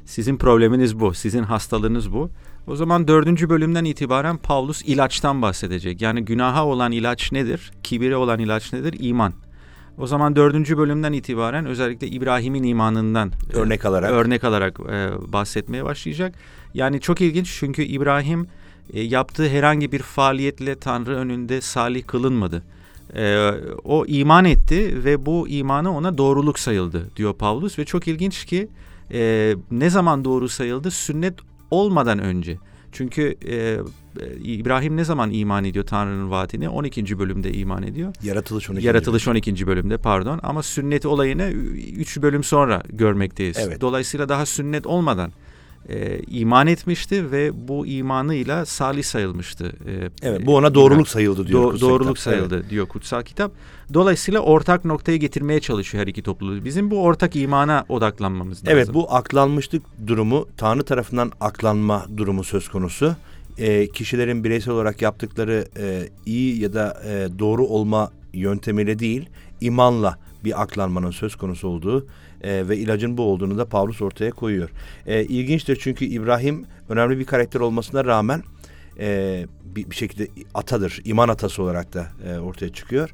sizin 0.05 0.37
probleminiz 0.37 0.99
bu, 0.99 1.13
sizin 1.13 1.43
hastalığınız 1.43 2.13
bu. 2.13 2.29
O 2.67 2.75
zaman 2.75 3.07
dördüncü 3.07 3.49
bölümden 3.49 3.85
itibaren 3.85 4.37
Paulus 4.37 4.81
ilaçtan 4.81 5.41
bahsedecek. 5.41 6.01
Yani 6.01 6.25
günaha 6.25 6.65
olan 6.65 6.91
ilaç 6.91 7.31
nedir? 7.31 7.71
Kibire 7.83 8.15
olan 8.15 8.39
ilaç 8.39 8.73
nedir? 8.73 8.95
İman. 8.99 9.33
O 9.97 10.07
zaman 10.07 10.35
dördüncü 10.35 10.77
bölümden 10.77 11.13
itibaren 11.13 11.65
özellikle 11.65 12.07
İbrahim'in 12.07 12.63
imanından 12.63 13.31
e, 13.53 13.57
örnek 13.57 13.85
alarak 13.85 14.11
örnek 14.11 14.43
alarak 14.43 14.79
e, 14.79 15.09
bahsetmeye 15.33 15.83
başlayacak. 15.85 16.35
Yani 16.73 17.01
çok 17.01 17.21
ilginç 17.21 17.55
çünkü 17.59 17.83
İbrahim 17.83 18.47
e, 18.93 19.01
yaptığı 19.01 19.49
herhangi 19.49 19.91
bir 19.91 19.99
faaliyetle 19.99 20.79
Tanrı 20.79 21.15
önünde 21.15 21.61
salih 21.61 22.07
kılınmadı. 22.07 22.63
E, 23.15 23.51
o 23.83 24.05
iman 24.05 24.45
etti 24.45 25.05
ve 25.05 25.25
bu 25.25 25.47
imanı 25.47 25.97
ona 25.97 26.17
doğruluk 26.17 26.59
sayıldı 26.59 27.09
diyor 27.15 27.33
Paulus 27.33 27.79
ve 27.79 27.85
çok 27.85 28.07
ilginç 28.07 28.45
ki 28.45 28.67
e, 29.11 29.53
ne 29.71 29.89
zaman 29.89 30.25
doğru 30.25 30.49
sayıldı? 30.49 30.91
Sünnet 30.91 31.33
olmadan 31.73 32.19
önce. 32.19 32.57
Çünkü 32.91 33.35
e, 33.47 33.77
İbrahim 34.43 34.97
ne 34.97 35.03
zaman 35.03 35.31
iman 35.31 35.63
ediyor 35.63 35.85
Tanrı'nın 35.85 36.31
vaatine? 36.31 36.69
12. 36.69 37.19
bölümde 37.19 37.53
iman 37.53 37.83
ediyor. 37.83 38.13
Yaratılış 38.23 38.69
12. 38.69 38.87
Yaratılış 38.87 39.27
12. 39.27 39.67
bölümde 39.67 39.97
pardon 39.97 40.39
ama 40.43 40.63
sünnet 40.63 41.05
olayını 41.05 41.49
3 41.49 42.21
bölüm 42.21 42.43
sonra 42.43 42.83
görmekteyiz. 42.89 43.57
Evet. 43.59 43.81
Dolayısıyla 43.81 44.29
daha 44.29 44.45
sünnet 44.45 44.87
olmadan 44.87 45.31
e, 45.89 46.19
iman 46.19 46.67
etmişti 46.67 47.31
ve 47.31 47.67
bu 47.67 47.87
imanıyla 47.87 48.65
salih 48.65 49.03
sayılmıştı. 49.03 49.65
E, 49.65 50.09
evet 50.21 50.45
bu 50.45 50.55
ona 50.55 50.75
doğruluk 50.75 51.07
sayıldı 51.07 51.47
diyor. 51.47 51.73
Do- 51.73 51.81
doğruluk 51.81 52.17
kitap. 52.17 52.33
sayıldı 52.33 52.55
evet. 52.55 52.69
diyor 52.69 52.87
kutsal 52.87 53.23
kitap. 53.23 53.51
Dolayısıyla 53.93 54.39
ortak 54.39 54.85
noktaya 54.85 55.17
getirmeye 55.17 55.59
çalışıyor 55.59 56.01
her 56.01 56.07
iki 56.07 56.21
topluluğu. 56.21 56.65
Bizim 56.65 56.91
bu 56.91 57.01
ortak 57.01 57.35
imana 57.35 57.85
odaklanmamız 57.89 58.57
lazım. 58.57 58.69
Evet 58.77 58.93
bu 58.93 59.13
aklanmışlık 59.13 59.83
durumu 60.07 60.47
Tanrı 60.57 60.83
tarafından 60.83 61.31
aklanma 61.41 62.05
durumu 62.17 62.43
söz 62.43 62.69
konusu. 62.69 63.15
E, 63.57 63.87
kişilerin 63.87 64.43
bireysel 64.43 64.73
olarak 64.73 65.01
yaptıkları 65.01 65.65
e, 65.77 66.09
iyi 66.25 66.61
ya 66.61 66.73
da 66.73 67.03
e, 67.05 67.39
doğru 67.39 67.65
olma 67.65 68.11
yöntemiyle 68.33 68.99
değil 68.99 69.29
imanla 69.61 70.19
bir 70.43 70.61
aklanmanın 70.61 71.11
söz 71.11 71.35
konusu 71.35 71.67
olduğu 71.67 72.07
e, 72.43 72.69
ve 72.69 72.77
ilacın 72.77 73.17
bu 73.17 73.23
olduğunu 73.23 73.57
da 73.57 73.65
Paulus 73.65 74.01
ortaya 74.01 74.31
koyuyor. 74.31 74.69
E, 75.05 75.23
ilginçtir 75.23 75.77
çünkü 75.81 76.05
İbrahim 76.05 76.65
önemli 76.89 77.19
bir 77.19 77.25
karakter 77.25 77.59
olmasına 77.59 78.05
rağmen 78.05 78.43
e, 78.99 79.45
bir, 79.75 79.89
bir 79.89 79.95
şekilde 79.95 80.27
atadır, 80.53 81.01
iman 81.05 81.29
atası 81.29 81.63
olarak 81.63 81.93
da 81.93 82.07
e, 82.27 82.39
ortaya 82.39 82.69
çıkıyor. 82.69 83.13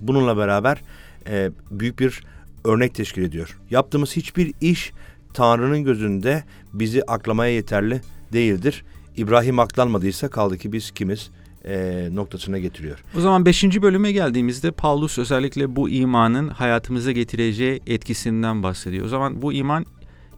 Bununla 0.00 0.36
beraber 0.36 0.82
e, 1.28 1.50
büyük 1.70 1.98
bir 1.98 2.24
örnek 2.64 2.94
teşkil 2.94 3.22
ediyor. 3.22 3.58
Yaptığımız 3.70 4.16
hiçbir 4.16 4.52
iş 4.60 4.92
Tanrı'nın 5.34 5.84
gözünde 5.84 6.44
bizi 6.72 7.02
aklamaya 7.02 7.52
yeterli 7.52 8.00
değildir. 8.32 8.84
İbrahim 9.16 9.58
aklanmadıysa 9.58 10.28
kaldı 10.28 10.58
ki 10.58 10.72
biz 10.72 10.90
kimiz? 10.90 11.30
E, 11.66 12.08
noktasına 12.12 12.58
getiriyor. 12.58 13.04
O 13.16 13.20
zaman 13.20 13.46
beşinci 13.46 13.82
bölüme 13.82 14.12
geldiğimizde 14.12 14.70
Paulus 14.70 15.18
özellikle 15.18 15.76
bu 15.76 15.88
imanın 15.88 16.48
hayatımıza 16.48 17.12
getireceği 17.12 17.80
etkisinden 17.86 18.62
bahsediyor. 18.62 19.06
O 19.06 19.08
zaman 19.08 19.42
bu 19.42 19.52
iman 19.52 19.86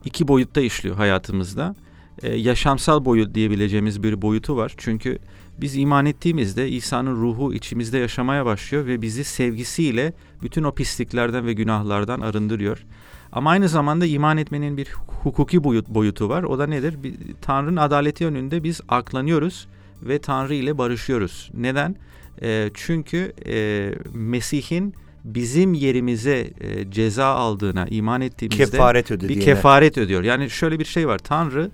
iki 0.05 0.29
boyutta 0.29 0.61
işliyor 0.61 0.97
hayatımızda. 0.97 1.75
E, 2.23 2.37
yaşamsal 2.37 3.05
boyut 3.05 3.35
diyebileceğimiz 3.35 4.03
bir 4.03 4.23
boyutu 4.23 4.57
var. 4.57 4.75
Çünkü 4.77 5.19
biz 5.61 5.77
iman 5.77 6.07
ettiğimizde 6.07 6.69
İsa'nın 6.69 7.17
ruhu 7.17 7.55
içimizde 7.55 7.99
yaşamaya 7.99 8.47
başlıyor 8.47 8.87
ve 8.87 9.03
bizi 9.03 9.25
sevgisiyle 9.25 10.13
bütün 10.43 10.63
o 10.63 10.75
pisliklerden 10.75 11.47
ve 11.47 11.53
günahlardan 11.53 12.21
arındırıyor. 12.21 12.85
Ama 13.33 13.51
aynı 13.51 13.69
zamanda 13.69 14.07
iman 14.07 14.39
etmenin 14.39 14.77
bir 14.77 14.89
hukuki 15.23 15.65
boyut 15.65 15.89
boyutu 15.89 16.29
var. 16.29 16.43
O 16.43 16.59
da 16.59 16.67
nedir? 16.67 16.97
Tanrı'nın 17.43 17.77
adaleti 17.77 18.27
önünde 18.27 18.65
biz 18.65 18.81
aklanıyoruz 18.89 19.69
ve 20.03 20.19
Tanrı 20.19 20.55
ile 20.55 20.79
barışıyoruz. 20.79 21.51
Neden? 21.55 21.97
E, 22.43 22.71
çünkü 22.75 23.33
e, 23.47 23.91
Mesih'in 24.13 24.95
bizim 25.25 25.75
yerimize 25.75 26.51
e, 26.61 26.91
ceza 26.91 27.27
aldığına 27.27 27.87
iman 27.87 28.21
ettiğimizde 28.21 28.65
kefaret 28.65 29.11
ödediğine. 29.11 29.41
bir 29.41 29.45
kefaret 29.45 29.99
ödüyor. 29.99 30.23
Yani 30.23 30.51
şöyle 30.51 30.79
bir 30.79 30.85
şey 30.85 31.09
var. 31.09 31.19
Tanrı 31.19 31.71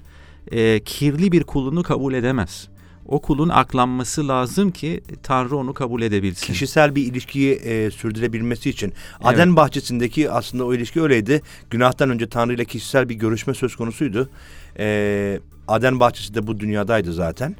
e, 0.52 0.80
kirli 0.80 1.32
bir 1.32 1.44
kulunu 1.44 1.82
kabul 1.82 2.14
edemez. 2.14 2.68
O 3.06 3.20
kulun 3.20 3.48
aklanması 3.48 4.28
lazım 4.28 4.70
ki 4.70 5.00
Tanrı 5.22 5.56
onu 5.56 5.74
kabul 5.74 6.02
edebilsin. 6.02 6.46
Kişisel 6.46 6.94
bir 6.94 7.02
ilişkiyi 7.06 7.54
e, 7.54 7.90
sürdürebilmesi 7.90 8.70
için. 8.70 8.86
Evet. 8.86 9.34
Aden 9.34 9.56
bahçesindeki 9.56 10.30
aslında 10.30 10.64
o 10.64 10.74
ilişki 10.74 11.02
öyleydi. 11.02 11.42
Günahtan 11.70 12.10
önce 12.10 12.28
Tanrı 12.28 12.54
ile 12.54 12.64
kişisel 12.64 13.08
bir 13.08 13.14
görüşme 13.14 13.54
söz 13.54 13.76
konusuydu. 13.76 14.28
E, 14.78 15.40
Aden 15.68 16.00
bahçesi 16.00 16.34
de 16.34 16.46
bu 16.46 16.60
dünyadaydı 16.60 17.12
zaten. 17.12 17.56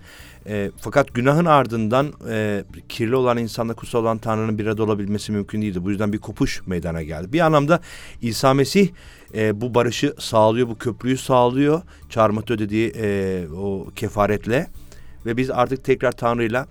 E, 0.47 0.71
fakat 0.77 1.15
günahın 1.15 1.45
ardından 1.45 2.13
e, 2.29 2.65
kirli 2.89 3.17
olan 3.17 3.39
insanla 3.39 3.75
kutsal 3.75 4.03
olan 4.03 4.19
Tanrı'nın 4.19 4.59
bir 4.59 4.67
arada 4.67 4.83
olabilmesi 4.83 5.33
mümkün 5.33 5.63
değildi. 5.63 5.85
Bu 5.85 5.91
yüzden 5.91 6.13
bir 6.13 6.19
kopuş 6.19 6.63
meydana 6.67 7.03
geldi. 7.03 7.33
Bir 7.33 7.41
anlamda 7.41 7.81
İsa 8.23 8.55
Mesih 8.55 8.89
e, 9.35 9.61
bu 9.61 9.75
barışı 9.75 10.15
sağlıyor, 10.19 10.69
bu 10.69 10.79
köprüyü 10.79 11.17
sağlıyor. 11.17 11.83
Çarmıhta 12.11 12.55
ödediği 12.55 12.93
e, 12.97 13.47
o 13.57 13.87
kefaretle. 13.97 14.67
Ve 15.27 15.37
biz 15.37 15.51
artık 15.51 15.85
tekrar 15.85 16.13
Tanrı'yla 16.13 16.67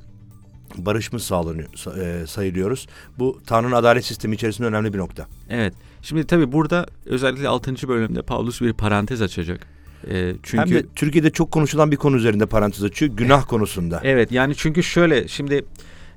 barışmış 0.78 1.24
sağlanıyor, 1.24 1.98
e, 1.98 2.28
sayılıyoruz. 2.28 2.88
Bu 3.20 3.40
Tanrı'nın 3.48 3.72
adalet 3.72 4.06
sistemi 4.06 4.36
içerisinde 4.36 4.68
önemli 4.68 4.94
bir 4.94 4.98
nokta. 4.98 5.28
Evet. 5.50 5.74
Şimdi 6.02 6.28
tabii 6.28 6.52
burada 6.52 6.86
özellikle 7.06 7.48
6. 7.48 7.88
bölümde 7.88 8.22
Paulus 8.22 8.62
bir 8.62 8.74
parantez 8.74 9.22
açacak. 9.22 9.68
E, 10.12 10.34
çünkü 10.44 10.64
Hem 10.64 10.72
de 10.72 10.86
Türkiye'de 10.96 11.30
çok 11.30 11.52
konuşulan 11.52 11.92
bir 11.92 11.98
konu 11.98 12.16
üzerinde 12.16 12.46
parantez 12.46 12.84
açıyor. 12.84 13.12
Günah 13.12 13.48
konusunda. 13.48 14.02
Evet 14.04 14.32
yani 14.32 14.56
çünkü 14.56 14.84
şöyle 14.84 15.28
şimdi 15.28 15.66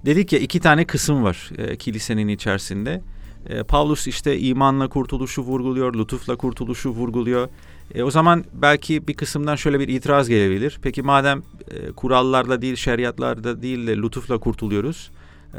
dedik 0.07 0.33
ya 0.33 0.39
iki 0.39 0.61
tane 0.61 0.85
kısım 0.85 1.25
var 1.25 1.51
e, 1.59 1.77
kilisenin 1.77 2.29
içerisinde. 2.29 3.03
E, 3.49 3.63
Paulus 3.63 4.07
işte 4.07 4.39
imanla 4.39 4.89
kurtuluşu 4.89 5.43
vurguluyor, 5.43 5.95
lütufla 5.95 6.37
kurtuluşu 6.37 6.91
vurguluyor. 6.91 7.49
E, 7.95 8.03
o 8.03 8.11
zaman 8.11 8.45
belki 8.53 9.09
bir 9.09 9.15
kısımdan 9.15 9.57
şöyle 9.57 9.81
bir 9.81 9.89
itiraz 9.89 10.29
gelebilir. 10.29 10.79
Peki 10.83 11.03
madem 11.03 11.43
e, 11.71 11.93
kurallarla 11.93 12.63
değil, 12.63 12.77
şeriatlarda 12.77 13.63
değil 13.63 13.87
de 13.87 13.97
lütufla 13.97 14.39
kurtuluyoruz. 14.39 15.11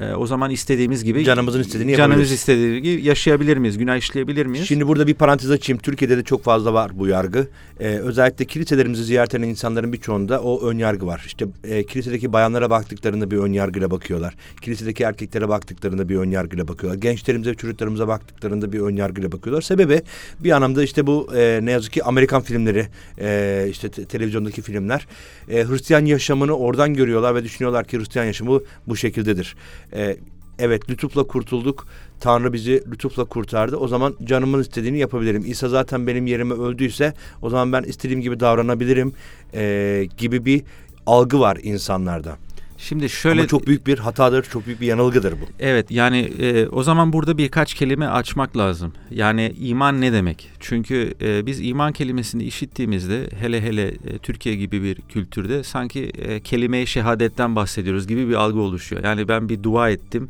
E, 0.02 0.14
o 0.14 0.28
zaman 0.28 0.52
istediğimiz 0.52 1.04
gibi 1.04 1.24
canımızın 1.24 1.62
istediğini 1.62 1.96
canımız 1.96 2.32
istediği 2.32 2.82
gibi 2.82 3.06
yaşayabilir 3.06 3.58
miyiz? 3.58 3.78
Günah 3.78 3.98
işleyebilir 3.98 4.46
miyiz? 4.46 4.68
Şimdi 4.68 4.88
burada 4.88 5.08
bir 5.08 5.14
parantez 5.14 5.52
açayım. 5.52 5.82
Türkiye'de 5.82 6.18
de 6.18 6.24
çok 6.24 6.44
fazla 6.44 6.74
var 6.74 6.92
bu 6.94 7.08
yargı. 7.08 7.48
Ee, 7.80 7.88
özellikle 7.88 8.46
kiliselerimizi 8.46 9.04
ziyaret 9.04 9.36
eden 9.36 9.48
insanların 9.48 9.94
birçoğunda 9.94 10.42
o 10.42 10.68
ön 10.68 10.78
yargı 10.78 11.08
var. 11.08 11.24
İşte 11.26 11.46
e, 11.64 11.84
kilisedeki 11.84 12.34
bayanlara 12.34 12.70
baktıklarında 12.70 13.32
bir 13.32 13.38
ön 13.38 13.54
yargıyla 13.54 13.92
bakıyorlar. 13.92 14.36
Kilisedeki 14.62 15.04
erkeklere 15.04 15.50
baktıklarında 15.50 16.10
bir 16.10 16.16
ön 16.16 16.32
yargıyla 16.32 16.68
bakıyorlar. 16.68 17.02
Gençlerimize, 17.02 17.54
çocuklarımıza 17.54 18.08
baktıklarında 18.08 18.74
bir 18.74 18.80
ön 18.80 18.96
yargıyla 18.96 19.32
bakıyorlar. 19.32 19.62
Sebebi 19.62 20.02
bir 20.40 20.52
anlamda 20.52 20.84
işte 20.84 21.08
bu 21.08 21.30
e, 21.36 21.60
ne 21.64 21.72
yazık 21.72 21.94
ki 21.94 22.04
Amerikan 22.04 22.42
filmleri, 22.42 22.88
e, 23.20 23.68
işte 23.70 23.90
te- 23.90 24.06
televizyondaki 24.06 24.62
filmler. 24.62 25.08
E, 25.50 25.66
Hristiyan 25.66 26.06
yaşamını 26.06 26.58
oradan 26.58 26.94
görüyorlar 26.94 27.36
ve 27.36 27.44
düşünüyorlar 27.44 27.88
ki 27.88 28.00
Hristiyan 28.00 28.26
yaşamı 28.26 28.62
bu 28.88 28.96
şekildedir 28.96 29.56
e, 29.94 30.18
evet 30.60 30.90
lütufla 30.90 31.24
kurtulduk. 31.24 31.88
Tanrı 32.20 32.54
bizi 32.54 32.84
lütufla 32.92 33.26
kurtardı. 33.26 33.78
O 33.78 33.88
zaman 33.88 34.16
canımın 34.24 34.62
istediğini 34.62 34.98
yapabilirim. 34.98 35.44
İsa 35.48 35.70
zaten 35.70 36.08
benim 36.08 36.28
yerime 36.28 36.54
öldüyse 36.54 37.14
o 37.42 37.50
zaman 37.50 37.74
ben 37.74 37.84
istediğim 37.84 38.22
gibi 38.22 38.40
davranabilirim 38.40 39.14
e, 39.54 40.08
gibi 40.18 40.46
bir 40.46 40.64
algı 41.06 41.40
var 41.40 41.58
insanlarda. 41.64 42.38
Şimdi 42.78 43.10
şöyle 43.10 43.40
Ama 43.40 43.48
çok 43.48 43.68
büyük 43.68 43.88
bir 43.88 44.00
hatadır, 44.00 44.44
çok 44.44 44.66
büyük 44.66 44.82
bir 44.82 44.88
yanılgıdır 44.88 45.34
bu. 45.34 45.46
Evet 45.60 45.92
yani 45.92 46.18
e, 46.40 46.68
o 46.68 46.84
zaman 46.84 47.14
burada 47.14 47.38
birkaç 47.38 47.74
kelime 47.74 48.08
açmak 48.08 48.58
lazım. 48.58 48.94
Yani 49.12 49.54
iman 49.60 50.02
ne 50.02 50.14
demek? 50.14 50.50
Çünkü 50.60 51.14
e, 51.22 51.46
biz 51.46 51.62
iman 51.62 51.92
kelimesini 51.92 52.44
işittiğimizde 52.44 53.30
hele 53.40 53.62
hele 53.62 53.88
e, 53.88 54.18
Türkiye 54.18 54.56
gibi 54.56 54.84
bir 54.84 54.96
kültürde 54.96 55.64
sanki 55.64 56.04
e, 56.04 56.40
kelime-i 56.40 56.88
şehadetten 56.88 57.56
bahsediyoruz 57.56 58.08
gibi 58.08 58.30
bir 58.30 58.34
algı 58.34 58.60
oluşuyor. 58.60 59.04
Yani 59.04 59.28
ben 59.28 59.50
bir 59.50 59.64
dua 59.64 59.90
ettim, 59.90 60.30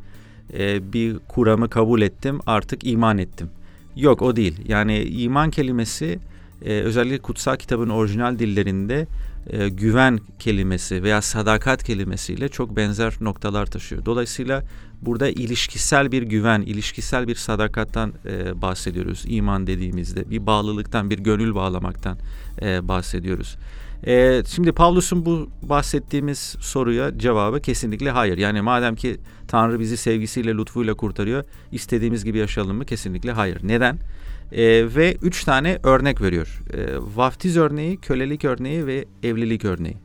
e, 0.53 0.93
bir 0.93 1.17
kuramı 1.27 1.69
kabul 1.69 2.01
ettim, 2.01 2.39
artık 2.45 2.87
iman 2.87 3.17
ettim. 3.17 3.49
Yok 3.95 4.21
o 4.21 4.35
değil. 4.35 4.55
Yani 4.67 5.03
iman 5.03 5.51
kelimesi 5.51 6.19
e, 6.65 6.71
özellikle 6.71 7.17
kutsal 7.17 7.55
kitabın 7.55 7.89
orijinal 7.89 8.39
dillerinde 8.39 9.07
e, 9.49 9.69
güven 9.69 10.19
kelimesi 10.39 11.03
veya 11.03 11.21
sadakat 11.21 11.83
kelimesiyle 11.83 12.49
çok 12.49 12.75
benzer 12.75 13.13
noktalar 13.21 13.65
taşıyor. 13.65 14.05
Dolayısıyla 14.05 14.63
burada 15.01 15.29
ilişkisel 15.29 16.11
bir 16.11 16.23
güven, 16.23 16.61
ilişkisel 16.61 17.27
bir 17.27 17.35
sadakattan 17.35 18.13
e, 18.25 18.61
bahsediyoruz 18.61 19.23
iman 19.27 19.67
dediğimizde. 19.67 20.29
Bir 20.29 20.45
bağlılıktan, 20.45 21.09
bir 21.09 21.19
gönül 21.19 21.55
bağlamaktan 21.55 22.17
e, 22.61 22.87
bahsediyoruz. 22.87 23.55
E, 24.07 24.43
şimdi 24.47 24.71
Pavlus'un 24.71 25.25
bu 25.25 25.49
bahsettiğimiz 25.61 26.55
soruya 26.59 27.17
cevabı 27.17 27.61
kesinlikle 27.61 28.11
hayır. 28.11 28.37
Yani 28.37 28.61
madem 28.61 28.95
ki 28.95 29.17
Tanrı 29.47 29.79
bizi 29.79 29.97
sevgisiyle, 29.97 30.53
lütfuyla 30.53 30.93
kurtarıyor, 30.93 31.43
istediğimiz 31.71 32.25
gibi 32.25 32.37
yaşayalım 32.37 32.77
mı? 32.77 32.85
Kesinlikle 32.85 33.31
hayır. 33.31 33.59
Neden? 33.63 33.99
E, 34.51 34.95
ve 34.95 35.17
üç 35.21 35.43
tane 35.43 35.79
örnek 35.83 36.21
veriyor. 36.21 36.61
E, 36.73 36.77
vaftiz 37.15 37.57
örneği, 37.57 37.97
kölelik 37.97 38.45
örneği 38.45 38.87
ve 38.87 39.05
evlilik 39.23 39.65
örneği. 39.65 39.97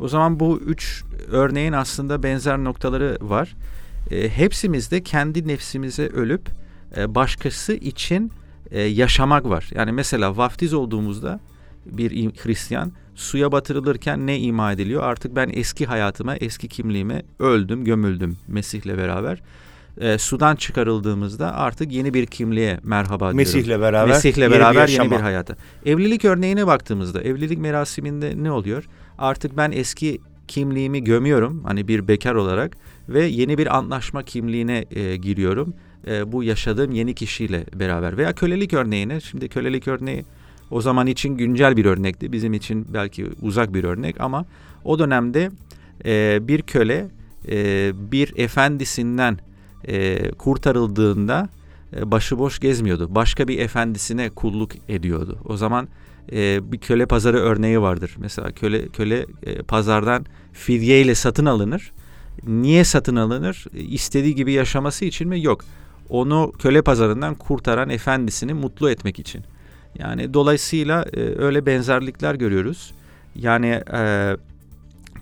O 0.00 0.08
zaman 0.08 0.40
bu 0.40 0.58
üç 0.58 1.04
örneğin 1.28 1.72
aslında 1.72 2.22
benzer 2.22 2.58
noktaları 2.58 3.18
var. 3.20 3.54
E, 4.10 4.28
hepsimiz 4.28 4.90
de 4.90 5.02
kendi 5.02 5.48
nefsimize 5.48 6.06
ölüp 6.08 6.48
e, 6.96 7.14
başkası 7.14 7.72
için 7.72 8.32
e, 8.70 8.82
yaşamak 8.82 9.44
var. 9.44 9.70
Yani 9.74 9.92
mesela 9.92 10.36
vaftiz 10.36 10.74
olduğumuzda 10.74 11.40
bir 11.86 12.30
Hristiyan 12.30 12.92
suya 13.14 13.52
batırılırken 13.52 14.26
ne 14.26 14.38
ima 14.38 14.72
ediliyor? 14.72 15.02
Artık 15.02 15.36
ben 15.36 15.50
eski 15.52 15.86
hayatıma, 15.86 16.36
eski 16.36 16.68
kimliğime 16.68 17.22
öldüm, 17.38 17.84
gömüldüm 17.84 18.36
Mesih'le 18.48 18.98
beraber 18.98 19.42
e, 20.00 20.18
sudan 20.18 20.56
çıkarıldığımızda 20.56 21.54
artık 21.54 21.92
yeni 21.92 22.14
bir 22.14 22.26
kimliğe 22.26 22.80
merhaba 22.82 23.20
diyorum. 23.20 23.36
Mesih'le 23.36 23.80
beraber, 23.80 24.08
Mesih'le 24.08 24.50
beraber 24.50 24.88
yeni 24.88 24.98
bir, 24.98 25.02
yeni 25.04 25.10
bir 25.10 25.20
hayata. 25.20 25.56
Evlilik 25.86 26.24
örneğine 26.24 26.66
baktığımızda 26.66 27.22
evlilik 27.22 27.58
merasiminde 27.58 28.32
ne 28.36 28.50
oluyor? 28.50 28.84
Artık 29.18 29.56
ben 29.56 29.72
eski 29.72 30.20
kimliğimi 30.48 31.04
gömüyorum 31.04 31.64
hani 31.64 31.88
bir 31.88 32.08
bekar 32.08 32.34
olarak 32.34 32.76
ve 33.08 33.24
yeni 33.24 33.58
bir 33.58 33.76
antlaşma 33.76 34.22
kimliğine 34.22 34.84
e, 34.90 35.16
giriyorum. 35.16 35.74
E, 36.06 36.32
bu 36.32 36.42
yaşadığım 36.42 36.92
yeni 36.92 37.14
kişiyle 37.14 37.64
beraber 37.74 38.16
veya 38.16 38.32
kölelik 38.32 38.72
örneğine 38.72 39.20
şimdi 39.20 39.48
kölelik 39.48 39.88
örneği 39.88 40.24
o 40.70 40.80
zaman 40.80 41.06
için 41.06 41.36
güncel 41.36 41.76
bir 41.76 41.84
örnekti. 41.84 42.32
Bizim 42.32 42.54
için 42.54 42.86
belki 42.94 43.26
uzak 43.42 43.74
bir 43.74 43.84
örnek 43.84 44.20
ama 44.20 44.44
o 44.84 44.98
dönemde 44.98 45.50
e, 46.04 46.38
bir 46.48 46.62
köle 46.62 47.06
e, 47.48 47.92
bir 48.12 48.32
efendisinden 48.36 49.38
e, 49.88 50.30
kurtarıldığında 50.30 51.48
e, 51.96 52.10
başıboş 52.10 52.58
gezmiyordu. 52.58 53.14
Başka 53.14 53.48
bir 53.48 53.58
efendisine 53.58 54.30
kulluk 54.30 54.72
ediyordu. 54.88 55.38
O 55.44 55.56
zaman 55.56 55.88
e, 56.32 56.72
bir 56.72 56.78
köle 56.78 57.06
pazarı 57.06 57.38
örneği 57.38 57.80
vardır. 57.80 58.14
Mesela 58.18 58.52
köle 58.52 58.88
köle 58.88 59.26
e, 59.42 59.62
pazardan 59.62 60.26
fidye 60.52 61.00
ile 61.00 61.14
satın 61.14 61.46
alınır. 61.46 61.92
Niye 62.46 62.84
satın 62.84 63.16
alınır? 63.16 63.66
İstediği 63.74 64.34
gibi 64.34 64.52
yaşaması 64.52 65.04
için 65.04 65.28
mi? 65.28 65.42
Yok. 65.42 65.64
Onu 66.08 66.52
köle 66.58 66.82
pazarından 66.82 67.34
kurtaran 67.34 67.90
efendisini 67.90 68.54
mutlu 68.54 68.90
etmek 68.90 69.18
için. 69.18 69.44
Yani 69.98 70.34
dolayısıyla 70.34 71.04
e, 71.12 71.20
öyle 71.20 71.66
benzerlikler 71.66 72.34
görüyoruz. 72.34 72.92
Yani 73.34 73.82
e, 73.92 74.36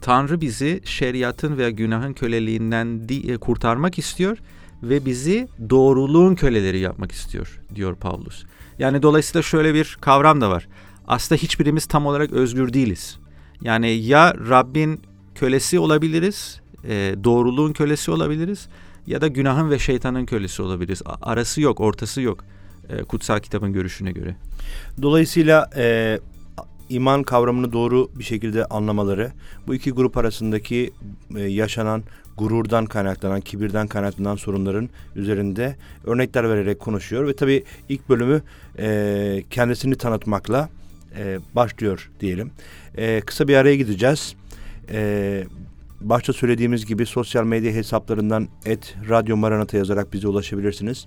Tanrı 0.02 0.40
bizi 0.40 0.80
şeriatın 0.84 1.58
veya 1.58 1.70
günahın 1.70 2.12
köleliğinden 2.12 3.00
e, 3.08 3.36
kurtarmak 3.36 3.98
istiyor 3.98 4.38
ve 4.82 5.04
bizi 5.04 5.48
doğruluğun 5.70 6.34
köleleri 6.34 6.78
yapmak 6.78 7.12
istiyor 7.12 7.60
diyor 7.74 7.94
Pavlus. 7.94 8.44
Yani 8.78 9.02
dolayısıyla 9.02 9.42
şöyle 9.42 9.74
bir 9.74 9.98
kavram 10.00 10.40
da 10.40 10.50
var. 10.50 10.68
Aslında 11.06 11.38
hiçbirimiz 11.42 11.86
tam 11.86 12.06
olarak 12.06 12.32
özgür 12.32 12.72
değiliz. 12.72 13.18
Yani 13.60 13.90
ya 13.90 14.34
Rabbin 14.48 15.00
kölesi 15.34 15.78
olabiliriz, 15.78 16.60
e, 16.88 17.14
doğruluğun 17.24 17.72
kölesi 17.72 18.10
olabiliriz 18.10 18.68
ya 19.06 19.20
da 19.20 19.28
günahın 19.28 19.70
ve 19.70 19.78
şeytanın 19.78 20.26
kölesi 20.26 20.62
olabiliriz. 20.62 21.02
Arası 21.22 21.60
yok, 21.60 21.80
ortası 21.80 22.20
yok 22.20 22.44
e, 22.88 23.02
kutsal 23.02 23.40
kitabın 23.40 23.72
görüşüne 23.72 24.12
göre. 24.12 24.36
Dolayısıyla 25.02 25.70
iman 26.94 27.22
kavramını 27.22 27.72
doğru 27.72 28.10
bir 28.14 28.24
şekilde 28.24 28.64
anlamaları, 28.64 29.32
bu 29.66 29.74
iki 29.74 29.90
grup 29.90 30.16
arasındaki 30.16 30.90
e, 31.36 31.40
yaşanan 31.40 32.02
gururdan 32.36 32.86
kaynaklanan, 32.86 33.40
kibirden 33.40 33.86
kaynaklanan 33.86 34.36
sorunların 34.36 34.88
üzerinde 35.16 35.76
örnekler 36.04 36.48
vererek 36.48 36.80
konuşuyor 36.80 37.26
ve 37.26 37.36
tabii 37.36 37.64
ilk 37.88 38.08
bölümü 38.08 38.42
e, 38.78 39.44
kendisini 39.50 39.94
tanıtmakla 39.94 40.68
e, 41.18 41.38
başlıyor 41.54 42.10
diyelim. 42.20 42.50
E, 42.96 43.20
kısa 43.20 43.48
bir 43.48 43.56
araya 43.56 43.76
gideceğiz. 43.76 44.34
E, 44.90 45.44
başta 46.00 46.32
söylediğimiz 46.32 46.86
gibi 46.86 47.06
sosyal 47.06 47.44
medya 47.44 47.72
hesaplarından 47.72 48.48
et 48.66 48.96
Radyo 49.08 49.36
Maranata 49.36 49.76
yazarak 49.76 50.12
bize 50.12 50.28
ulaşabilirsiniz. 50.28 51.06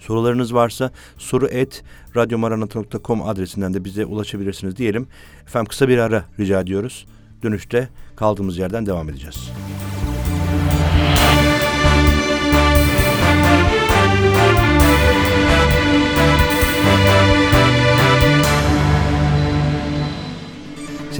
Sorularınız 0.00 0.54
varsa 0.54 0.90
soru 1.18 1.46
et 1.46 1.84
radyomaranata.com 2.16 3.22
adresinden 3.22 3.74
de 3.74 3.84
bize 3.84 4.04
ulaşabilirsiniz 4.04 4.76
diyelim. 4.76 5.06
Efendim 5.46 5.68
kısa 5.68 5.88
bir 5.88 5.98
ara 5.98 6.24
rica 6.38 6.60
ediyoruz. 6.60 7.06
Dönüşte 7.42 7.88
kaldığımız 8.16 8.58
yerden 8.58 8.86
devam 8.86 9.08
edeceğiz. 9.08 9.50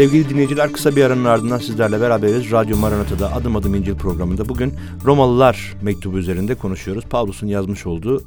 Sevgili 0.01 0.29
dinleyiciler 0.29 0.73
kısa 0.73 0.97
bir 0.97 1.05
aranın 1.05 1.25
ardından 1.25 1.59
sizlerle 1.59 2.01
beraberiz. 2.01 2.53
Radyo 2.53 2.77
Maranata'da 2.77 3.35
Adım 3.35 3.57
Adım 3.57 3.75
İncil 3.75 3.95
programında 3.95 4.49
bugün 4.49 4.75
Romalılar 5.05 5.75
mektubu 5.83 6.19
üzerinde 6.19 6.55
konuşuyoruz. 6.55 7.05
Pavlus'un 7.05 7.47
yazmış 7.47 7.87
olduğu 7.87 8.21
e, 8.21 8.25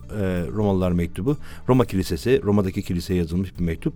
Romalılar 0.56 0.92
mektubu. 0.92 1.38
Roma 1.70 1.86
Kilisesi, 1.86 2.42
Roma'daki 2.44 2.84
kiliseye 2.84 3.20
yazılmış 3.20 3.60
bir 3.60 3.64
mektup. 3.64 3.94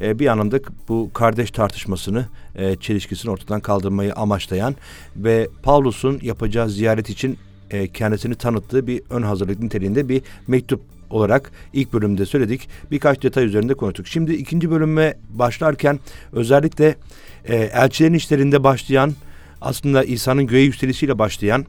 E, 0.00 0.18
bir 0.18 0.26
anlamda 0.26 0.60
bu 0.88 1.10
kardeş 1.14 1.50
tartışmasını, 1.50 2.26
e, 2.54 2.76
çelişkisini 2.76 3.30
ortadan 3.30 3.60
kaldırmayı 3.60 4.14
amaçlayan 4.14 4.74
ve 5.16 5.48
Pavlus'un 5.62 6.18
yapacağı 6.22 6.70
ziyaret 6.70 7.10
için 7.10 7.38
e, 7.70 7.88
kendisini 7.88 8.34
tanıttığı 8.34 8.86
bir 8.86 9.02
ön 9.10 9.22
hazırlık 9.22 9.60
niteliğinde 9.60 10.08
bir 10.08 10.22
mektup 10.46 10.80
olarak 11.10 11.50
ilk 11.72 11.92
bölümde 11.92 12.26
söyledik. 12.26 12.68
Birkaç 12.90 13.22
detay 13.22 13.44
üzerinde 13.44 13.74
konuştuk. 13.74 14.06
Şimdi 14.06 14.34
ikinci 14.34 14.70
bölüme 14.70 15.14
başlarken 15.30 16.00
özellikle 16.32 16.96
e, 17.44 17.56
elçilerin 17.56 18.14
işlerinde 18.14 18.64
başlayan 18.64 19.12
aslında 19.60 20.04
İsa'nın 20.04 20.46
göğe 20.46 20.62
yükselişiyle 20.62 21.18
başlayan 21.18 21.66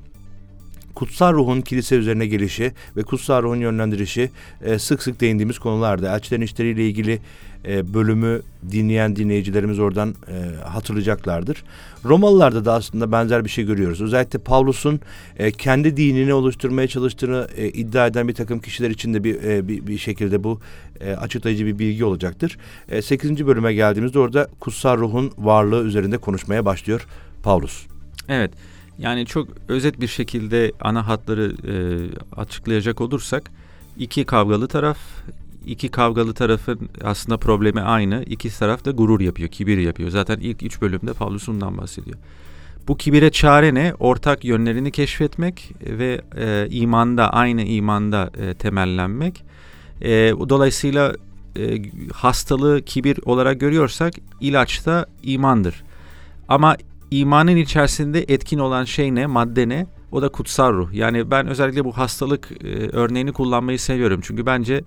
kutsal 0.96 1.34
ruhun 1.34 1.62
kilise 1.62 1.96
üzerine 1.96 2.28
gelişi 2.28 2.74
ve 2.98 3.04
kutsal 3.04 3.44
ruhun 3.44 3.60
yönlendirişi 3.60 4.32
e, 4.62 4.80
sık 4.80 5.04
sık 5.04 5.22
değindiğimiz 5.22 5.60
konularda. 5.60 6.16
Elçilerin 6.16 6.42
işleriyle 6.42 6.88
ilgili 6.88 7.20
e, 7.68 7.94
bölümü 7.94 8.42
dinleyen 8.72 9.16
dinleyicilerimiz 9.16 9.80
oradan 9.80 10.16
e, 10.28 10.66
hatırlayacaklardır. 10.66 11.64
Romalılarda 12.06 12.66
da 12.66 12.74
aslında 12.74 13.12
benzer 13.12 13.46
bir 13.46 13.50
şey 13.50 13.66
görüyoruz. 13.66 14.02
Özellikle 14.02 14.40
Pavlus'un 14.40 15.00
e, 15.38 15.52
kendi 15.52 15.98
dinini 15.98 16.34
oluşturmaya 16.34 16.88
çalıştığını 16.88 17.48
e, 17.56 17.70
iddia 17.70 18.08
eden 18.08 18.28
bir 18.28 18.34
takım 18.34 18.60
kişiler 18.60 18.90
için 18.90 19.14
de 19.14 19.24
bir, 19.24 19.44
e, 19.44 19.68
bir, 19.68 19.88
bir 19.88 19.98
şekilde 19.98 20.44
bu 20.44 20.60
e, 21.02 21.12
açıklayıcı 21.12 21.66
bir 21.66 21.80
bilgi 21.80 22.06
olacaktır. 22.06 22.58
E, 22.90 23.02
8. 23.02 23.48
bölüme 23.48 23.74
geldiğimizde 23.74 24.20
orada 24.20 24.48
kutsal 24.60 24.98
ruhun 24.98 25.32
varlığı 25.38 25.84
üzerinde 25.84 26.18
konuşmaya 26.18 26.66
başlıyor 26.66 27.08
Pavlus. 27.44 27.86
Evet. 28.30 28.52
Yani 28.98 29.26
çok 29.26 29.48
özet 29.68 30.02
bir 30.02 30.08
şekilde 30.08 30.72
ana 30.82 31.08
hatları 31.08 31.54
e, 31.68 31.76
açıklayacak 32.42 33.02
olursak 33.02 33.52
iki 33.98 34.26
kavgalı 34.26 34.68
taraf, 34.68 34.98
iki 35.68 35.90
kavgalı 35.90 36.34
tarafın 36.34 36.90
aslında 37.04 37.38
problemi 37.38 37.82
aynı. 37.82 38.24
İki 38.24 38.60
taraf 38.60 38.86
da 38.86 38.92
gurur 38.92 39.20
yapıyor, 39.22 39.50
kibir 39.50 39.78
yapıyor. 39.78 40.10
Zaten 40.10 40.40
ilk 40.40 40.64
üç 40.64 40.82
bölümde 40.82 41.14
Pavlus 41.14 41.48
bundan 41.48 41.78
bahsediyor. 41.78 42.18
Bu 42.88 42.98
kibire 42.98 43.32
çare 43.32 43.74
ne? 43.74 43.94
Ortak 44.00 44.46
yönlerini 44.46 44.92
keşfetmek 44.92 45.74
ve 45.82 46.22
e, 46.38 46.68
imanda, 46.70 47.30
aynı 47.34 47.62
imanda 47.62 48.32
e, 48.38 48.54
temellenmek. 48.54 49.44
E, 50.02 50.10
dolayısıyla 50.50 51.14
e, 51.58 51.82
hastalığı 52.14 52.82
kibir 52.82 53.20
olarak 53.26 53.60
görüyorsak 53.60 54.14
ilaç 54.42 54.86
da 54.86 55.06
imandır. 55.24 55.84
Ama 56.48 56.78
imanın 57.12 57.56
içerisinde 57.56 58.26
etkin 58.28 58.60
olan 58.60 58.84
şey 58.84 59.16
ne, 59.16 59.26
madde 59.26 59.70
ne? 59.70 59.88
O 60.12 60.22
da 60.22 60.30
kutsal 60.30 60.74
ruh. 60.74 60.94
Yani 60.94 61.32
ben 61.32 61.48
özellikle 61.48 61.86
bu 61.86 61.98
hastalık 61.98 62.52
e, 62.64 62.90
örneğini 62.90 63.32
kullanmayı 63.32 63.80
seviyorum. 63.80 64.20
Çünkü 64.24 64.46
bence 64.46 64.84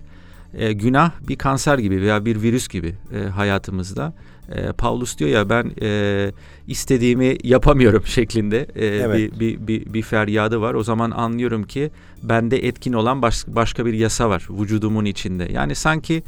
e, 0.53 0.73
günah 0.73 1.11
bir 1.27 1.35
kanser 1.35 1.77
gibi 1.77 2.01
veya 2.01 2.25
bir 2.25 2.41
virüs 2.41 2.67
gibi 2.67 2.95
e, 3.13 3.29
hayatımızda. 3.29 4.13
E, 4.51 4.71
Paulus 4.71 5.17
diyor 5.17 5.29
ya 5.29 5.49
ben 5.49 5.71
e, 5.81 6.31
istediğimi 6.67 7.37
yapamıyorum 7.43 8.03
şeklinde 8.05 8.67
e, 8.75 8.85
evet. 8.85 9.17
bir, 9.17 9.39
bir, 9.39 9.67
bir, 9.67 9.93
bir 9.93 10.01
feryadı 10.01 10.61
var. 10.61 10.73
O 10.73 10.83
zaman 10.83 11.11
anlıyorum 11.11 11.63
ki 11.63 11.91
bende 12.23 12.67
etkin 12.67 12.93
olan 12.93 13.21
baş, 13.21 13.47
başka 13.47 13.85
bir 13.85 13.93
yasa 13.93 14.29
var 14.29 14.47
vücudumun 14.49 15.05
içinde. 15.05 15.47
Yani 15.51 15.75
sanki 15.75 16.23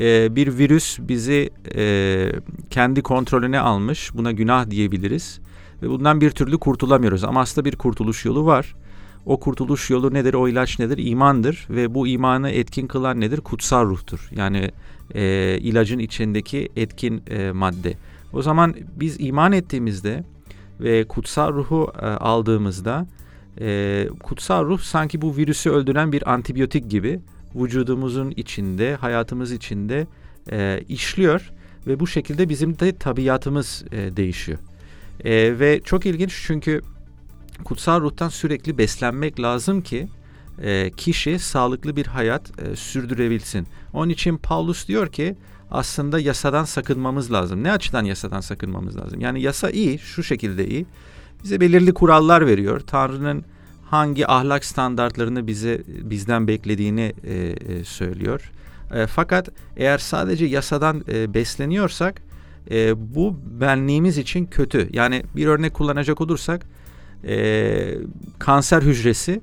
e, 0.00 0.36
bir 0.36 0.58
virüs 0.58 0.98
bizi 1.00 1.50
e, 1.74 2.32
kendi 2.70 3.02
kontrolüne 3.02 3.60
almış. 3.60 4.14
Buna 4.14 4.32
günah 4.32 4.70
diyebiliriz. 4.70 5.40
Ve 5.82 5.88
bundan 5.88 6.20
bir 6.20 6.30
türlü 6.30 6.58
kurtulamıyoruz. 6.58 7.24
Ama 7.24 7.40
aslında 7.40 7.64
bir 7.64 7.76
kurtuluş 7.76 8.24
yolu 8.24 8.46
var. 8.46 8.74
O 9.28 9.40
kurtuluş 9.40 9.90
yolu 9.90 10.14
nedir? 10.14 10.34
O 10.34 10.48
ilaç 10.48 10.78
nedir? 10.78 10.98
İmandır 10.98 11.66
ve 11.70 11.94
bu 11.94 12.06
imanı 12.06 12.50
etkin 12.50 12.86
kılan 12.86 13.20
nedir? 13.20 13.40
Kutsal 13.40 13.86
ruhtur. 13.86 14.28
Yani 14.36 14.70
e, 15.14 15.58
ilacın 15.58 15.98
içindeki 15.98 16.68
etkin 16.76 17.22
e, 17.30 17.52
madde. 17.52 17.94
O 18.32 18.42
zaman 18.42 18.74
biz 18.96 19.16
iman 19.20 19.52
ettiğimizde 19.52 20.24
ve 20.80 21.04
kutsal 21.04 21.52
ruhu 21.52 21.92
e, 22.02 22.06
aldığımızda 22.06 23.06
e, 23.60 24.08
kutsal 24.22 24.64
ruh 24.64 24.80
sanki 24.80 25.22
bu 25.22 25.36
virüsü 25.36 25.70
öldüren 25.70 26.12
bir 26.12 26.32
antibiyotik 26.32 26.90
gibi 26.90 27.20
vücudumuzun 27.54 28.30
içinde, 28.30 28.94
hayatımız 28.94 29.52
içinde 29.52 30.06
e, 30.52 30.80
işliyor 30.88 31.52
ve 31.86 32.00
bu 32.00 32.06
şekilde 32.06 32.48
bizim 32.48 32.78
de 32.78 32.96
tabiatımız 32.96 33.84
e, 33.92 34.16
değişiyor. 34.16 34.58
E, 35.24 35.58
ve 35.58 35.80
çok 35.84 36.06
ilginç 36.06 36.42
çünkü 36.46 36.80
kutsal 37.64 38.00
ruhtan 38.00 38.28
sürekli 38.28 38.78
beslenmek 38.78 39.40
lazım 39.40 39.82
ki 39.82 40.08
e, 40.62 40.90
kişi 40.96 41.38
sağlıklı 41.38 41.96
bir 41.96 42.06
hayat 42.06 42.50
e, 42.62 42.76
sürdürebilsin. 42.76 43.66
Onun 43.92 44.08
için 44.08 44.36
Paulus 44.36 44.88
diyor 44.88 45.06
ki 45.06 45.36
aslında 45.70 46.20
yasadan 46.20 46.64
sakınmamız 46.64 47.32
lazım. 47.32 47.64
Ne 47.64 47.72
açıdan 47.72 48.04
yasadan 48.04 48.40
sakınmamız 48.40 48.96
lazım? 48.96 49.20
Yani 49.20 49.42
yasa 49.42 49.70
iyi, 49.70 49.98
şu 49.98 50.22
şekilde 50.22 50.68
iyi. 50.68 50.86
Bize 51.44 51.60
belirli 51.60 51.94
kurallar 51.94 52.46
veriyor. 52.46 52.80
Tanrı'nın 52.80 53.44
hangi 53.84 54.28
ahlak 54.28 54.64
standartlarını 54.64 55.46
bize 55.46 55.82
bizden 55.86 56.48
beklediğini 56.48 57.14
e, 57.24 57.34
e, 57.34 57.84
söylüyor. 57.84 58.52
E, 58.94 59.06
fakat 59.06 59.48
eğer 59.76 59.98
sadece 59.98 60.44
yasadan 60.46 61.04
e, 61.08 61.34
besleniyorsak 61.34 62.22
e, 62.70 63.14
bu 63.14 63.36
benliğimiz 63.60 64.18
için 64.18 64.46
kötü. 64.46 64.88
Yani 64.92 65.22
bir 65.36 65.46
örnek 65.46 65.74
kullanacak 65.74 66.20
olursak 66.20 66.66
e, 67.24 67.98
kanser 68.38 68.82
hücresi 68.82 69.40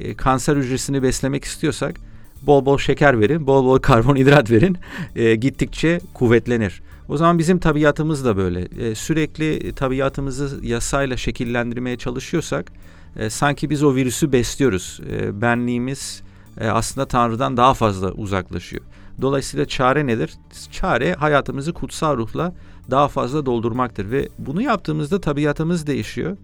e, 0.00 0.14
kanser 0.14 0.56
hücresini 0.56 1.02
beslemek 1.02 1.44
istiyorsak 1.44 1.94
bol 2.42 2.66
bol 2.66 2.78
şeker 2.78 3.20
verin, 3.20 3.46
bol 3.46 3.64
bol 3.64 3.78
karbonhidrat 3.82 4.50
verin. 4.50 4.78
E, 5.16 5.34
gittikçe 5.34 6.00
kuvvetlenir. 6.14 6.82
O 7.08 7.16
zaman 7.16 7.38
bizim 7.38 7.58
tabiatımız 7.58 8.24
da 8.24 8.36
böyle. 8.36 8.60
E, 8.60 8.94
sürekli 8.94 9.72
tabiatımızı 9.72 10.66
yasayla 10.66 11.16
şekillendirmeye 11.16 11.96
çalışıyorsak 11.96 12.72
e, 13.16 13.30
sanki 13.30 13.70
biz 13.70 13.82
o 13.82 13.94
virüsü 13.94 14.32
besliyoruz. 14.32 15.00
E, 15.10 15.40
benliğimiz 15.40 16.22
e, 16.60 16.68
aslında 16.68 17.06
Tanrı'dan 17.06 17.56
daha 17.56 17.74
fazla 17.74 18.12
uzaklaşıyor. 18.12 18.82
Dolayısıyla 19.20 19.66
çare 19.66 20.06
nedir? 20.06 20.30
Çare 20.70 21.14
hayatımızı 21.14 21.72
kutsal 21.72 22.16
ruhla 22.16 22.54
daha 22.90 23.08
fazla 23.08 23.46
doldurmaktır 23.46 24.10
ve 24.10 24.28
bunu 24.38 24.62
yaptığımızda 24.62 25.20
tabiatımız 25.20 25.86
değişiyor. 25.86 26.36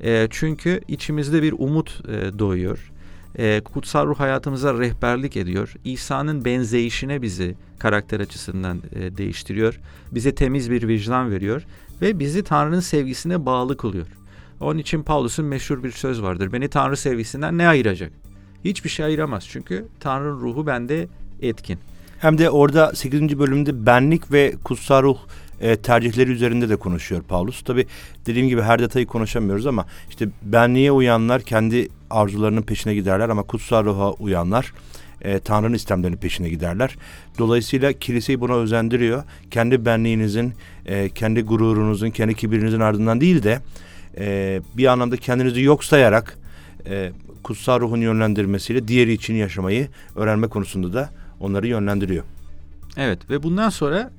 E, 0.00 0.28
çünkü 0.30 0.80
içimizde 0.88 1.42
bir 1.42 1.54
umut 1.58 2.02
e, 2.08 2.38
doğuyor. 2.38 2.92
E, 3.38 3.60
kutsal 3.60 4.06
ruh 4.06 4.20
hayatımıza 4.20 4.78
rehberlik 4.78 5.36
ediyor. 5.36 5.74
İsa'nın 5.84 6.44
benzeyişine 6.44 7.22
bizi 7.22 7.54
karakter 7.78 8.20
açısından 8.20 8.82
e, 8.94 9.16
değiştiriyor. 9.16 9.80
Bize 10.12 10.34
temiz 10.34 10.70
bir 10.70 10.88
vicdan 10.88 11.30
veriyor 11.30 11.62
ve 12.02 12.18
bizi 12.18 12.44
Tanrı'nın 12.44 12.80
sevgisine 12.80 13.46
bağlı 13.46 13.76
kılıyor. 13.76 14.06
Onun 14.60 14.78
için 14.78 15.02
Paulus'un 15.02 15.44
meşhur 15.44 15.82
bir 15.82 15.90
söz 15.90 16.22
vardır. 16.22 16.52
Beni 16.52 16.68
Tanrı 16.68 16.96
sevgisinden 16.96 17.58
ne 17.58 17.68
ayıracak? 17.68 18.12
Hiçbir 18.64 18.90
şey 18.90 19.06
ayıramaz 19.06 19.46
çünkü 19.48 19.86
Tanrı'nın 20.00 20.40
ruhu 20.40 20.66
bende 20.66 21.08
etkin. 21.42 21.78
Hem 22.18 22.38
de 22.38 22.50
orada 22.50 22.92
8. 22.94 23.38
bölümde 23.38 23.86
benlik 23.86 24.32
ve 24.32 24.54
kutsal 24.64 25.02
ruh 25.02 25.18
e, 25.60 25.76
tercihleri 25.76 26.30
üzerinde 26.30 26.68
de 26.68 26.76
konuşuyor 26.76 27.22
Paulus. 27.22 27.62
Tabi 27.62 27.86
dediğim 28.26 28.48
gibi 28.48 28.62
her 28.62 28.78
detayı 28.78 29.06
konuşamıyoruz 29.06 29.66
ama 29.66 29.86
işte 30.10 30.28
benliğe 30.42 30.92
uyanlar 30.92 31.42
kendi 31.42 31.88
arzularının 32.10 32.62
peşine 32.62 32.94
giderler 32.94 33.28
ama 33.28 33.42
kutsal 33.42 33.84
ruha 33.84 34.12
uyanlar 34.12 34.72
e, 35.22 35.38
Tanrı'nın 35.38 35.74
istemlerinin 35.74 36.16
peşine 36.16 36.48
giderler. 36.48 36.96
Dolayısıyla 37.38 37.92
kiliseyi 37.92 38.40
buna 38.40 38.54
özendiriyor. 38.54 39.22
Kendi 39.50 39.84
benliğinizin, 39.84 40.52
e, 40.86 41.08
kendi 41.08 41.42
gururunuzun, 41.42 42.10
kendi 42.10 42.34
kibirinizin 42.34 42.80
ardından 42.80 43.20
değil 43.20 43.42
de 43.42 43.60
e, 44.18 44.60
bir 44.76 44.86
anlamda 44.86 45.16
kendinizi 45.16 45.62
yok 45.62 45.84
sayarak 45.84 46.38
e, 46.86 47.12
kutsal 47.42 47.80
ruhun 47.80 48.00
yönlendirmesiyle 48.00 48.88
diğeri 48.88 49.12
için 49.12 49.34
yaşamayı 49.34 49.88
öğrenme 50.16 50.46
konusunda 50.46 50.92
da 50.92 51.10
onları 51.40 51.66
yönlendiriyor. 51.66 52.24
Evet 52.96 53.30
ve 53.30 53.42
bundan 53.42 53.68
sonra 53.68 54.10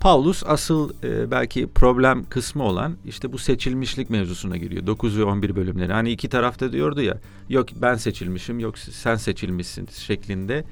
Paulus 0.00 0.42
asıl 0.46 0.90
e, 1.04 1.30
belki 1.30 1.66
problem 1.66 2.24
kısmı 2.24 2.62
olan 2.62 2.96
işte 3.06 3.32
bu 3.32 3.38
seçilmişlik 3.38 4.10
mevzusuna 4.10 4.56
giriyor. 4.56 4.86
9 4.86 5.18
ve 5.18 5.24
11 5.24 5.56
bölümleri. 5.56 5.92
Hani 5.92 6.10
iki 6.10 6.28
tarafta 6.28 6.72
diyordu 6.72 7.02
ya 7.02 7.18
yok 7.48 7.68
ben 7.82 7.94
seçilmişim 7.94 8.58
yok 8.58 8.78
sen 8.78 9.16
seçilmişsin 9.16 9.88
şeklinde 9.92 10.64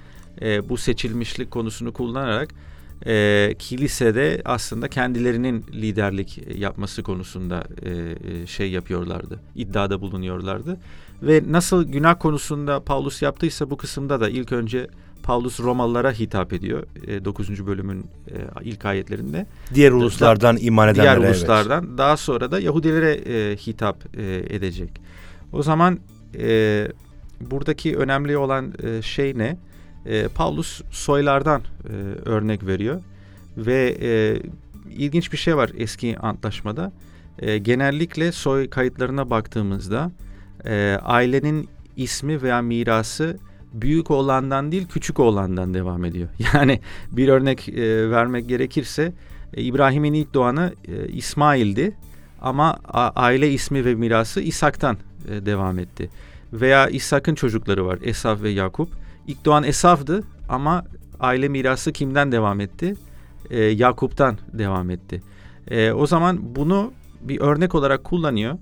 e, 0.42 0.68
bu 0.68 0.76
seçilmişlik 0.76 1.50
konusunu 1.50 1.92
kullanarak 1.92 2.54
e, 3.06 3.54
kilisede 3.58 4.42
aslında 4.44 4.88
kendilerinin 4.88 5.64
liderlik 5.72 6.40
yapması 6.58 7.02
konusunda 7.02 7.64
e, 7.82 7.90
e, 7.90 8.46
şey 8.46 8.70
yapıyorlardı. 8.70 9.40
iddiada 9.54 10.00
bulunuyorlardı. 10.00 10.76
Ve 11.22 11.42
nasıl 11.48 11.84
günah 11.84 12.18
konusunda 12.18 12.80
Paulus 12.80 13.22
yaptıysa 13.22 13.70
bu 13.70 13.76
kısımda 13.76 14.20
da 14.20 14.28
ilk 14.28 14.52
önce 14.52 14.86
Paulus 15.24 15.60
Romalılara 15.60 16.12
hitap 16.12 16.52
ediyor. 16.52 16.82
E, 17.06 17.24
9. 17.24 17.66
bölümün 17.66 18.06
e, 18.28 18.36
ilk 18.62 18.84
ayetlerinde. 18.84 19.46
Diğer 19.74 19.92
uluslardan 19.92 20.56
da, 20.56 20.60
iman 20.60 20.88
edenlere. 20.88 21.20
Diğer 21.20 21.28
uluslardan. 21.28 21.84
Evet. 21.88 21.98
Daha 21.98 22.16
sonra 22.16 22.50
da 22.50 22.60
Yahudilere 22.60 23.12
e, 23.12 23.56
hitap 23.56 24.16
e, 24.16 24.42
edecek. 24.50 24.90
O 25.52 25.62
zaman 25.62 25.98
e, 26.38 26.88
buradaki 27.40 27.96
önemli 27.96 28.36
olan 28.36 28.72
e, 28.82 29.02
şey 29.02 29.38
ne? 29.38 29.56
E, 30.06 30.28
Paulus 30.28 30.82
soylardan 30.90 31.60
e, 31.60 31.92
örnek 32.28 32.66
veriyor. 32.66 33.02
Ve 33.56 33.96
e, 34.02 34.42
ilginç 34.90 35.32
bir 35.32 35.38
şey 35.38 35.56
var 35.56 35.70
eski 35.76 36.18
antlaşmada. 36.18 36.92
E, 37.38 37.58
genellikle 37.58 38.32
soy 38.32 38.70
kayıtlarına 38.70 39.30
baktığımızda 39.30 40.10
e, 40.64 40.98
ailenin 41.02 41.68
ismi 41.96 42.42
veya 42.42 42.62
mirası 42.62 43.38
büyük 43.74 44.10
oğlandan 44.10 44.72
değil 44.72 44.88
küçük 44.88 45.20
oğlandan 45.20 45.74
devam 45.74 46.04
ediyor. 46.04 46.28
Yani 46.54 46.80
bir 47.12 47.28
örnek 47.28 47.68
e, 47.68 48.10
vermek 48.10 48.48
gerekirse 48.48 49.12
e, 49.54 49.62
İbrahim'in 49.62 50.12
ilk 50.12 50.34
doğanı 50.34 50.74
e, 50.88 51.08
İsmail'di 51.08 51.96
ama 52.42 52.78
a, 52.84 53.10
aile 53.10 53.50
ismi 53.50 53.84
ve 53.84 53.94
mirası 53.94 54.40
İshak'tan 54.40 54.96
e, 55.28 55.46
devam 55.46 55.78
etti. 55.78 56.10
Veya 56.52 56.88
İshak'ın 56.88 57.34
çocukları 57.34 57.86
var 57.86 57.98
Esaf 58.02 58.42
ve 58.42 58.50
Yakup. 58.50 58.88
İlk 59.26 59.44
doğan 59.44 59.64
Esav'dı 59.64 60.24
ama 60.48 60.84
aile 61.20 61.48
mirası 61.48 61.92
kimden 61.92 62.32
devam 62.32 62.60
etti? 62.60 62.94
E, 63.50 63.60
Yakup'tan 63.60 64.38
devam 64.52 64.90
etti. 64.90 65.22
E, 65.70 65.92
o 65.92 66.06
zaman 66.06 66.38
bunu 66.42 66.92
bir 67.20 67.40
örnek 67.40 67.74
olarak 67.74 68.04
kullanıyor. 68.04 68.58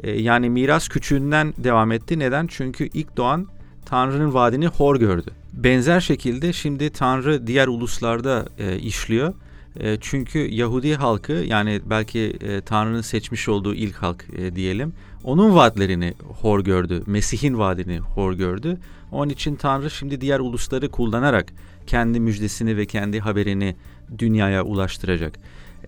E, 0.00 0.20
yani 0.20 0.50
miras 0.50 0.88
küçüğünden 0.88 1.54
devam 1.58 1.92
etti. 1.92 2.18
Neden? 2.18 2.46
Çünkü 2.46 2.88
ilk 2.94 3.16
doğan 3.16 3.46
Tanrı'nın 3.86 4.34
vaadini 4.34 4.66
hor 4.66 4.96
gördü. 4.96 5.30
Benzer 5.52 6.00
şekilde 6.00 6.52
şimdi 6.52 6.90
Tanrı 6.90 7.46
diğer 7.46 7.68
uluslarda 7.68 8.46
e, 8.58 8.78
işliyor. 8.78 9.34
E, 9.80 9.98
çünkü 10.00 10.38
Yahudi 10.38 10.94
halkı 10.94 11.32
yani 11.32 11.80
belki 11.84 12.36
e, 12.40 12.60
Tanrı'nın 12.60 13.00
seçmiş 13.00 13.48
olduğu 13.48 13.74
ilk 13.74 13.94
halk 13.94 14.24
e, 14.36 14.56
diyelim. 14.56 14.92
Onun 15.24 15.54
vaatlerini 15.54 16.14
hor 16.40 16.64
gördü. 16.64 17.02
Mesih'in 17.06 17.58
vaadini 17.58 17.98
hor 17.98 18.32
gördü. 18.32 18.78
Onun 19.12 19.30
için 19.30 19.56
Tanrı 19.56 19.90
şimdi 19.90 20.20
diğer 20.20 20.40
ulusları 20.40 20.90
kullanarak 20.90 21.52
kendi 21.86 22.20
müjdesini 22.20 22.76
ve 22.76 22.86
kendi 22.86 23.20
haberini 23.20 23.76
dünyaya 24.18 24.62
ulaştıracak. 24.64 25.38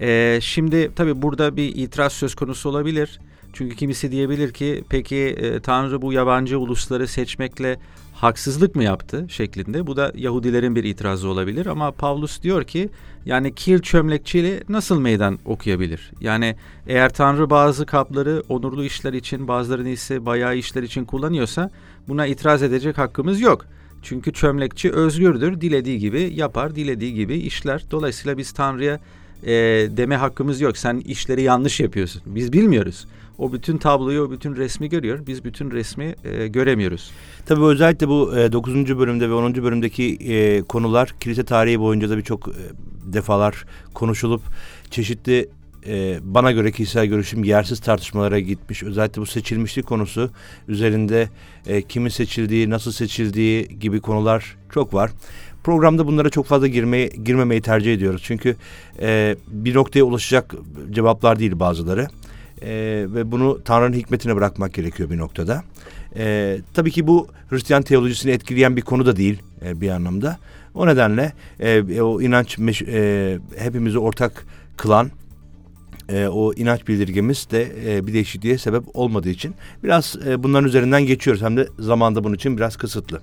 E, 0.00 0.38
şimdi 0.42 0.90
tabii 0.96 1.22
burada 1.22 1.56
bir 1.56 1.76
itiraz 1.76 2.12
söz 2.12 2.34
konusu 2.34 2.68
olabilir. 2.68 3.20
Çünkü 3.54 3.76
kimisi 3.76 4.10
diyebilir 4.10 4.52
ki 4.52 4.84
peki 4.88 5.16
e, 5.16 5.60
Tanrı 5.60 6.02
bu 6.02 6.12
yabancı 6.12 6.58
ulusları 6.58 7.08
seçmekle 7.08 7.78
haksızlık 8.14 8.76
mı 8.76 8.84
yaptı 8.84 9.26
şeklinde. 9.28 9.86
Bu 9.86 9.96
da 9.96 10.12
Yahudilerin 10.14 10.76
bir 10.76 10.84
itirazı 10.84 11.28
olabilir 11.28 11.66
ama 11.66 11.90
Pavlus 11.90 12.42
diyor 12.42 12.64
ki 12.64 12.88
yani 13.26 13.54
kir 13.54 13.78
çömlekçiyle 13.82 14.62
nasıl 14.68 15.00
meydan 15.00 15.38
okuyabilir? 15.44 16.10
Yani 16.20 16.56
eğer 16.86 17.12
Tanrı 17.12 17.50
bazı 17.50 17.86
kapları 17.86 18.42
onurlu 18.48 18.84
işler 18.84 19.12
için 19.12 19.48
bazılarını 19.48 19.88
ise 19.88 20.26
bayağı 20.26 20.56
işler 20.56 20.82
için 20.82 21.04
kullanıyorsa 21.04 21.70
buna 22.08 22.26
itiraz 22.26 22.62
edecek 22.62 22.98
hakkımız 22.98 23.40
yok. 23.40 23.66
Çünkü 24.02 24.32
çömlekçi 24.32 24.92
özgürdür. 24.92 25.60
Dilediği 25.60 25.98
gibi 25.98 26.32
yapar, 26.34 26.74
dilediği 26.74 27.14
gibi 27.14 27.34
işler. 27.34 27.84
Dolayısıyla 27.90 28.38
biz 28.38 28.52
Tanrı'ya 28.52 29.00
e, 29.42 29.52
deme 29.96 30.16
hakkımız 30.16 30.60
yok. 30.60 30.76
Sen 30.76 30.96
işleri 30.96 31.42
yanlış 31.42 31.80
yapıyorsun. 31.80 32.22
Biz 32.26 32.52
bilmiyoruz. 32.52 33.06
O 33.38 33.52
bütün 33.52 33.78
tabloyu, 33.78 34.22
o 34.22 34.30
bütün 34.30 34.56
resmi 34.56 34.88
görüyor. 34.88 35.26
Biz 35.26 35.44
bütün 35.44 35.70
resmi 35.70 36.14
e, 36.24 36.48
göremiyoruz. 36.48 37.10
Tabii 37.46 37.64
özellikle 37.64 38.08
bu 38.08 38.38
e, 38.38 38.52
9. 38.52 38.98
bölümde 38.98 39.30
ve 39.30 39.34
10. 39.34 39.54
bölümdeki 39.54 40.16
e, 40.20 40.62
konular 40.62 41.14
kilise 41.20 41.44
tarihi 41.44 41.80
boyunca 41.80 42.10
da 42.10 42.16
birçok 42.16 42.48
e, 42.48 42.52
defalar 43.12 43.64
konuşulup 43.94 44.42
çeşitli 44.90 45.48
e, 45.86 46.18
bana 46.22 46.52
göre 46.52 46.72
kişisel 46.72 47.06
görüşüm 47.06 47.44
yersiz 47.44 47.80
tartışmalara 47.80 48.40
gitmiş. 48.40 48.82
Özellikle 48.82 49.22
bu 49.22 49.26
seçilmişlik 49.26 49.86
konusu 49.86 50.30
üzerinde 50.68 51.28
e, 51.66 51.82
kimin 51.82 52.08
seçildiği, 52.08 52.70
nasıl 52.70 52.92
seçildiği 52.92 53.68
gibi 53.68 54.00
konular 54.00 54.56
çok 54.74 54.94
var. 54.94 55.10
Programda 55.64 56.06
bunlara 56.06 56.30
çok 56.30 56.46
fazla 56.46 56.66
girmeyi, 56.66 57.10
girmemeyi 57.24 57.60
tercih 57.60 57.94
ediyoruz. 57.94 58.22
Çünkü 58.24 58.56
e, 59.00 59.36
bir 59.48 59.74
noktaya 59.74 60.02
ulaşacak 60.02 60.54
cevaplar 60.90 61.38
değil 61.38 61.60
bazıları. 61.60 62.08
E, 62.62 62.70
ve 63.08 63.32
bunu 63.32 63.60
Tanrı'nın 63.64 63.96
hikmetine 63.96 64.36
bırakmak 64.36 64.74
gerekiyor 64.74 65.10
bir 65.10 65.18
noktada. 65.18 65.64
E, 66.16 66.58
tabii 66.74 66.90
ki 66.90 67.06
bu 67.06 67.28
Hristiyan 67.50 67.82
teolojisini 67.82 68.32
etkileyen 68.32 68.76
bir 68.76 68.82
konu 68.82 69.06
da 69.06 69.16
değil 69.16 69.42
e, 69.64 69.80
bir 69.80 69.90
anlamda. 69.90 70.38
O 70.74 70.86
nedenle 70.86 71.32
e, 71.60 72.00
o 72.00 72.20
inanç 72.20 72.58
meş, 72.58 72.82
e, 72.82 73.38
hepimizi 73.58 73.98
ortak 73.98 74.46
kılan 74.76 75.10
e, 76.08 76.26
o 76.26 76.52
inanç 76.52 76.88
bildirgemiz 76.88 77.50
de 77.50 77.72
e, 77.86 78.06
bir 78.06 78.12
değişikliğe 78.12 78.58
sebep 78.58 78.82
olmadığı 78.94 79.28
için 79.28 79.54
biraz 79.84 80.16
e, 80.26 80.42
bunların 80.42 80.68
üzerinden 80.68 81.06
geçiyoruz. 81.06 81.42
Hem 81.42 81.56
de 81.56 81.68
zamanda 81.78 82.24
bunun 82.24 82.34
için 82.34 82.56
biraz 82.56 82.76
kısıtlı. 82.76 83.20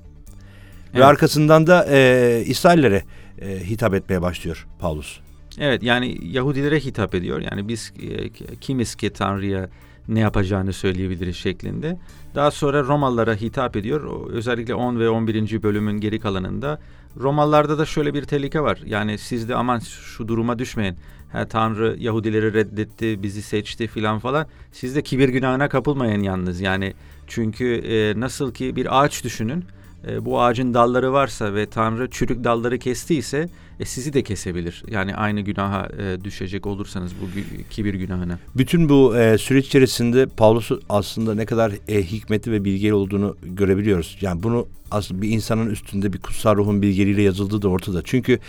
Evet. 0.85 1.01
Ve 1.01 1.05
arkasından 1.05 1.67
da 1.67 1.87
e, 1.89 2.43
İsraillere 2.45 3.03
e, 3.41 3.69
hitap 3.69 3.93
etmeye 3.93 4.21
başlıyor 4.21 4.67
Paulus. 4.79 5.19
Evet 5.59 5.83
yani 5.83 6.17
Yahudilere 6.21 6.79
hitap 6.79 7.15
ediyor. 7.15 7.41
Yani 7.51 7.67
biz 7.67 7.93
e, 8.01 8.29
kimiz 8.61 8.95
ki 8.95 9.09
Tanrı'ya 9.09 9.69
ne 10.07 10.19
yapacağını 10.19 10.73
söyleyebiliriz 10.73 11.35
şeklinde. 11.35 11.97
Daha 12.35 12.51
sonra 12.51 12.83
Romalılara 12.83 13.35
hitap 13.35 13.75
ediyor. 13.75 14.29
Özellikle 14.29 14.75
10 14.75 14.99
ve 14.99 15.09
11. 15.09 15.63
bölümün 15.63 15.99
geri 15.99 16.19
kalanında 16.19 16.79
Romalılarda 17.17 17.77
da 17.77 17.85
şöyle 17.85 18.13
bir 18.13 18.23
tehlike 18.23 18.61
var. 18.61 18.79
Yani 18.85 19.17
siz 19.17 19.49
de 19.49 19.55
aman 19.55 19.79
şu 19.79 20.27
duruma 20.27 20.59
düşmeyin. 20.59 20.95
Ha, 21.31 21.47
Tanrı 21.47 21.95
Yahudileri 21.99 22.53
reddetti, 22.53 23.23
bizi 23.23 23.41
seçti 23.41 23.87
filan 23.87 24.19
falan. 24.19 24.47
Siz 24.71 24.95
de 24.95 25.01
kibir 25.01 25.29
günahına 25.29 25.69
kapılmayın 25.69 26.23
yalnız. 26.23 26.61
Yani 26.61 26.93
çünkü 27.27 27.73
e, 27.73 28.19
nasıl 28.19 28.53
ki 28.53 28.75
bir 28.75 29.01
ağaç 29.01 29.23
düşünün. 29.23 29.65
E, 30.07 30.25
bu 30.25 30.41
ağacın 30.41 30.73
dalları 30.73 31.13
varsa 31.13 31.53
ve 31.53 31.65
Tanrı 31.65 32.09
çürük 32.09 32.43
dalları 32.43 32.79
kestiyse 32.79 33.49
e, 33.79 33.85
sizi 33.85 34.13
de 34.13 34.23
kesebilir. 34.23 34.83
Yani 34.87 35.15
aynı 35.15 35.41
günaha 35.41 35.89
e, 35.99 36.23
düşecek 36.23 36.65
olursanız 36.65 37.11
bu 37.21 37.25
kibir 37.69 37.93
günahına. 37.93 38.39
Bütün 38.55 38.89
bu 38.89 39.17
e, 39.17 39.37
süreç 39.37 39.67
içerisinde 39.67 40.25
Pavlus 40.25 40.71
aslında 40.89 41.35
ne 41.35 41.45
kadar 41.45 41.73
e, 41.87 42.03
hikmetli 42.03 42.51
ve 42.51 42.65
bilgeli 42.65 42.93
olduğunu 42.93 43.37
görebiliyoruz. 43.43 44.17
Yani 44.21 44.43
bunu 44.43 44.67
aslında 44.91 45.21
bir 45.21 45.29
insanın 45.29 45.69
üstünde 45.69 46.13
bir 46.13 46.19
kutsal 46.19 46.55
ruhun 46.55 46.81
bilgeliğiyle 46.81 47.21
yazıldığı 47.21 47.61
da 47.61 47.67
ortada. 47.67 48.01
Çünkü 48.03 48.39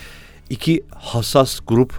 iki 0.51 0.83
hassas 0.91 1.61
grup 1.67 1.99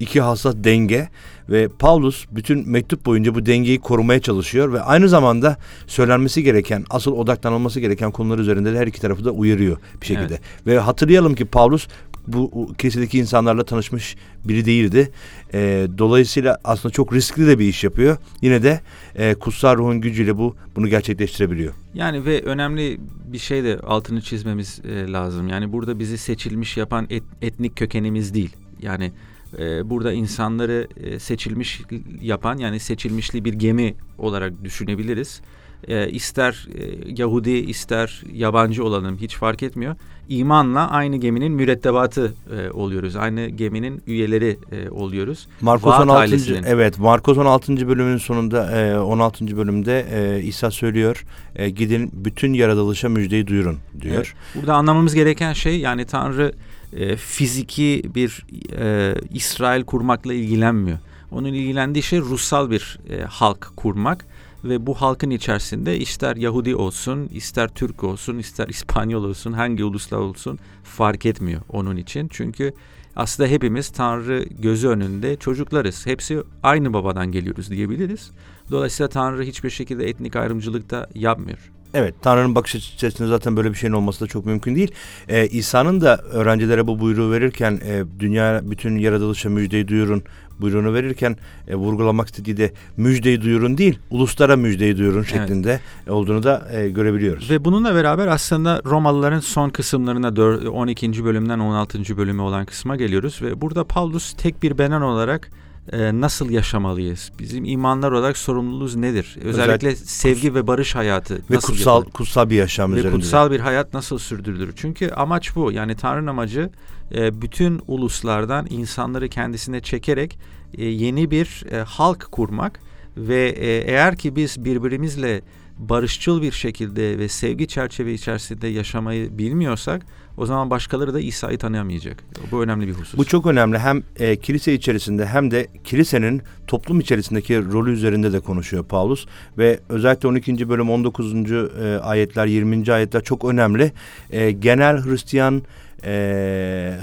iki 0.00 0.20
hassas 0.20 0.54
denge 0.56 1.08
ve 1.48 1.68
Paulus 1.68 2.26
bütün 2.30 2.70
mektup 2.70 3.06
boyunca 3.06 3.34
bu 3.34 3.46
dengeyi 3.46 3.78
korumaya 3.78 4.20
çalışıyor 4.20 4.72
ve 4.72 4.80
aynı 4.80 5.08
zamanda 5.08 5.56
söylenmesi 5.86 6.42
gereken, 6.42 6.84
asıl 6.90 7.12
odaklanılması 7.12 7.80
gereken 7.80 8.10
konular 8.10 8.38
üzerinde 8.38 8.74
de 8.74 8.78
her 8.78 8.86
iki 8.86 9.00
tarafı 9.00 9.24
da 9.24 9.30
uyarıyor 9.30 9.76
bir 10.00 10.06
şekilde. 10.06 10.24
Evet. 10.34 10.66
Ve 10.66 10.78
hatırlayalım 10.78 11.34
ki 11.34 11.44
Paulus 11.44 11.88
bu 12.26 12.72
kilisedeki 12.78 13.18
insanlarla 13.18 13.64
tanışmış 13.64 14.16
biri 14.44 14.64
değildi. 14.64 15.10
E, 15.54 15.86
dolayısıyla 15.98 16.58
aslında 16.64 16.92
çok 16.92 17.12
riskli 17.12 17.46
de 17.46 17.58
bir 17.58 17.64
iş 17.64 17.84
yapıyor. 17.84 18.16
Yine 18.42 18.62
de 18.62 18.80
e, 19.14 19.34
kutsal 19.34 19.76
ruhun 19.76 20.00
gücüyle 20.00 20.38
bu 20.38 20.56
bunu 20.76 20.88
gerçekleştirebiliyor. 20.88 21.74
Yani 21.94 22.24
ve 22.24 22.42
önemli 22.42 23.00
bir 23.32 23.38
şey 23.38 23.64
de 23.64 23.78
altını 23.78 24.20
çizmemiz 24.20 24.80
e, 24.84 25.12
lazım. 25.12 25.48
Yani 25.48 25.72
burada 25.72 25.98
bizi 25.98 26.18
seçilmiş 26.18 26.76
yapan 26.76 27.06
et, 27.10 27.22
etnik 27.42 27.76
kökenimiz 27.76 28.34
değil. 28.34 28.56
Yani 28.82 29.12
e, 29.58 29.90
burada 29.90 30.12
insanları 30.12 30.88
e, 30.96 31.18
seçilmiş 31.18 31.82
yapan 32.20 32.58
yani 32.58 32.80
seçilmişli 32.80 33.44
bir 33.44 33.52
gemi 33.52 33.94
olarak 34.18 34.64
düşünebiliriz. 34.64 35.40
E, 35.88 36.10
ister 36.10 36.68
e, 36.78 37.12
Yahudi 37.16 37.50
ister 37.50 38.22
yabancı 38.32 38.84
olalım 38.84 39.16
hiç 39.16 39.36
fark 39.36 39.62
etmiyor. 39.62 39.96
İmanla 40.28 40.90
aynı 40.90 41.16
geminin 41.16 41.52
mürettebatı 41.52 42.34
e, 42.58 42.70
oluyoruz. 42.70 43.16
Aynı 43.16 43.46
geminin 43.46 44.02
üyeleri 44.06 44.58
e, 44.72 44.90
oluyoruz. 44.90 45.48
Markos 45.60 46.00
16. 46.00 46.60
evet 46.66 46.98
Markos 46.98 47.38
16. 47.38 47.88
bölümün 47.88 48.16
sonunda 48.16 48.80
e, 48.80 48.98
16. 48.98 49.56
bölümde 49.56 50.06
e, 50.12 50.42
İsa 50.42 50.70
söylüyor. 50.70 51.24
E, 51.56 51.70
gidin 51.70 52.10
bütün 52.12 52.52
yaratılışa 52.52 53.08
müjdeyi 53.08 53.46
duyurun 53.46 53.78
diyor. 54.00 54.16
Evet. 54.16 54.34
Burada 54.54 54.74
anlamamız 54.74 55.14
gereken 55.14 55.52
şey 55.52 55.80
yani 55.80 56.04
Tanrı 56.04 56.52
e, 56.92 57.16
fiziki 57.16 58.02
bir 58.14 58.46
e, 58.78 59.14
İsrail 59.30 59.84
kurmakla 59.84 60.34
ilgilenmiyor. 60.34 60.98
Onun 61.30 61.52
ilgilendiği 61.52 62.02
şey 62.02 62.20
ruhsal 62.20 62.70
bir 62.70 62.98
e, 63.10 63.22
halk 63.22 63.72
kurmak 63.76 64.26
ve 64.64 64.86
bu 64.86 64.94
halkın 64.94 65.30
içerisinde 65.30 65.98
ister 65.98 66.36
Yahudi 66.36 66.76
olsun, 66.76 67.28
ister 67.32 67.68
Türk 67.68 68.04
olsun, 68.04 68.38
ister 68.38 68.68
İspanyol 68.68 69.24
olsun, 69.24 69.52
hangi 69.52 69.84
ulusla 69.84 70.18
olsun 70.18 70.58
fark 70.84 71.26
etmiyor 71.26 71.62
onun 71.68 71.96
için. 71.96 72.28
Çünkü 72.32 72.74
aslında 73.16 73.48
hepimiz 73.48 73.88
Tanrı 73.88 74.44
gözü 74.58 74.88
önünde 74.88 75.36
çocuklarız. 75.36 76.06
Hepsi 76.06 76.42
aynı 76.62 76.92
babadan 76.92 77.32
geliyoruz 77.32 77.70
diyebiliriz. 77.70 78.30
Dolayısıyla 78.70 79.08
Tanrı 79.08 79.42
hiçbir 79.42 79.70
şekilde 79.70 80.08
etnik 80.08 80.36
ayrımcılık 80.36 80.90
da 80.90 81.08
yapmıyor. 81.14 81.71
Evet 81.94 82.14
Tanrı'nın 82.22 82.54
bakış 82.54 82.74
açısında 82.74 83.28
zaten 83.28 83.56
böyle 83.56 83.70
bir 83.70 83.74
şeyin 83.74 83.92
olması 83.92 84.20
da 84.20 84.26
çok 84.26 84.46
mümkün 84.46 84.74
değil. 84.74 84.92
Ee, 85.28 85.46
İsa'nın 85.46 86.00
da 86.00 86.16
öğrencilere 86.16 86.86
bu 86.86 87.00
buyruğu 87.00 87.32
verirken 87.32 87.80
e, 87.84 88.04
dünya 88.18 88.60
bütün 88.64 88.98
yaratılışa 88.98 89.48
müjdeyi 89.48 89.88
duyurun 89.88 90.22
buyruğunu 90.60 90.94
verirken 90.94 91.36
e, 91.68 91.74
vurgulamak 91.74 92.26
istediği 92.26 92.56
de 92.56 92.72
müjdeyi 92.96 93.42
duyurun 93.42 93.78
değil 93.78 93.98
uluslara 94.10 94.56
müjdeyi 94.56 94.98
duyurun 94.98 95.22
şeklinde 95.22 95.70
evet. 95.70 96.10
olduğunu 96.10 96.42
da 96.42 96.68
e, 96.72 96.88
görebiliyoruz. 96.88 97.50
Ve 97.50 97.64
bununla 97.64 97.94
beraber 97.94 98.26
aslında 98.26 98.80
Romalıların 98.84 99.40
son 99.40 99.70
kısımlarına 99.70 100.36
4, 100.36 100.68
12. 100.68 101.24
bölümden 101.24 101.58
16. 101.58 102.16
bölümü 102.16 102.42
olan 102.42 102.64
kısma 102.64 102.96
geliyoruz 102.96 103.42
ve 103.42 103.60
burada 103.60 103.84
Paulus 103.84 104.32
tek 104.32 104.62
bir 104.62 104.78
benen 104.78 105.00
olarak 105.00 105.50
e, 105.92 106.20
nasıl 106.20 106.50
yaşamalıyız? 106.50 107.32
Bizim 107.38 107.64
imanlar 107.64 108.12
olarak 108.12 108.36
sorumluluğumuz 108.36 108.96
nedir? 108.96 109.36
Özellikle, 109.42 109.62
Özellikle 109.62 109.96
sevgi 109.96 110.54
ve 110.54 110.66
barış 110.66 110.94
hayatı 110.94 111.34
ve 111.34 111.56
nasıl 111.56 111.72
kutsal 111.72 111.96
yapılır? 111.96 112.12
kutsal 112.12 112.50
bir 112.50 112.56
yaşam 112.56 112.92
ve 112.94 112.98
üzerinde. 112.98 113.16
kutsal 113.16 113.50
bir 113.50 113.60
hayat 113.60 113.94
nasıl 113.94 114.18
sürdürülür? 114.18 114.72
Çünkü 114.76 115.10
amaç 115.10 115.56
bu. 115.56 115.72
Yani 115.72 115.96
Tanrı'nın 115.96 116.26
amacı 116.26 116.70
e, 117.14 117.42
bütün 117.42 117.80
uluslardan 117.86 118.66
insanları 118.70 119.28
kendisine 119.28 119.80
çekerek 119.80 120.38
e, 120.78 120.84
yeni 120.84 121.30
bir 121.30 121.64
e, 121.70 121.82
halk 121.82 122.28
kurmak 122.32 122.80
ve 123.16 123.48
e, 123.48 123.90
eğer 123.90 124.16
ki 124.16 124.36
biz 124.36 124.64
birbirimizle 124.64 125.42
barışçıl 125.78 126.42
bir 126.42 126.52
şekilde 126.52 127.18
ve 127.18 127.28
sevgi 127.28 127.68
çerçeve 127.68 128.12
içerisinde 128.12 128.68
yaşamayı 128.68 129.38
bilmiyorsak 129.38 130.06
o 130.36 130.46
zaman 130.46 130.70
başkaları 130.70 131.14
da 131.14 131.20
İsa'yı 131.20 131.58
tanıyamayacak. 131.58 132.24
Bu 132.50 132.62
önemli 132.62 132.88
bir 132.88 132.92
husus. 132.92 133.18
Bu 133.18 133.24
çok 133.24 133.46
önemli. 133.46 133.78
Hem 133.78 134.02
e, 134.16 134.36
kilise 134.36 134.74
içerisinde 134.74 135.26
hem 135.26 135.50
de 135.50 135.66
kilisenin 135.84 136.42
toplum 136.66 137.00
içerisindeki 137.00 137.64
rolü 137.72 137.92
üzerinde 137.92 138.32
de 138.32 138.40
konuşuyor 138.40 138.84
Paulus. 138.84 139.26
Ve 139.58 139.80
özellikle 139.88 140.28
12. 140.28 140.68
bölüm 140.68 140.90
19. 140.90 141.52
E, 141.52 141.98
ayetler 142.02 142.46
20. 142.46 142.92
ayetler 142.92 143.22
çok 143.22 143.44
önemli. 143.44 143.92
E, 144.30 144.50
genel 144.50 145.04
Hristiyan 145.04 145.62
e, 146.04 146.10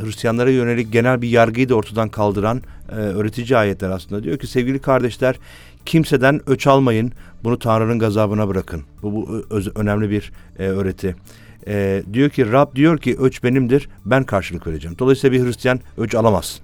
Hristiyanlara 0.04 0.50
yönelik 0.50 0.94
genel 0.94 1.22
bir 1.22 1.30
yargıyı 1.30 1.70
da 1.70 1.76
ortadan 1.76 2.10
kaldıran 2.10 2.62
e, 2.92 2.96
öğretici 2.96 3.58
ayetler 3.58 3.90
aslında. 3.90 4.24
Diyor 4.24 4.38
ki 4.38 4.48
sevgili 4.48 4.80
kardeşler 4.80 5.36
kimseden 5.86 6.42
öç 6.50 6.68
almayın 6.68 7.12
bunu 7.44 7.60
Tanrı'nın 7.60 8.00
gazabına 8.00 8.48
bırakın. 8.48 8.84
Bu, 9.02 9.16
bu 9.16 9.46
öz, 9.50 9.72
önemli 9.76 10.10
bir 10.10 10.32
e, 10.60 10.68
öğreti 10.68 11.16
e, 11.70 12.04
diyor 12.14 12.30
ki 12.30 12.52
Rab 12.52 12.76
diyor 12.76 12.98
ki 12.98 13.16
öç 13.20 13.44
benimdir 13.44 13.90
ben 14.06 14.24
karşılık 14.24 14.68
vereceğim. 14.68 14.96
Dolayısıyla 15.00 15.40
bir 15.40 15.46
Hristiyan 15.46 15.80
öç 15.98 16.16
alamaz. 16.16 16.62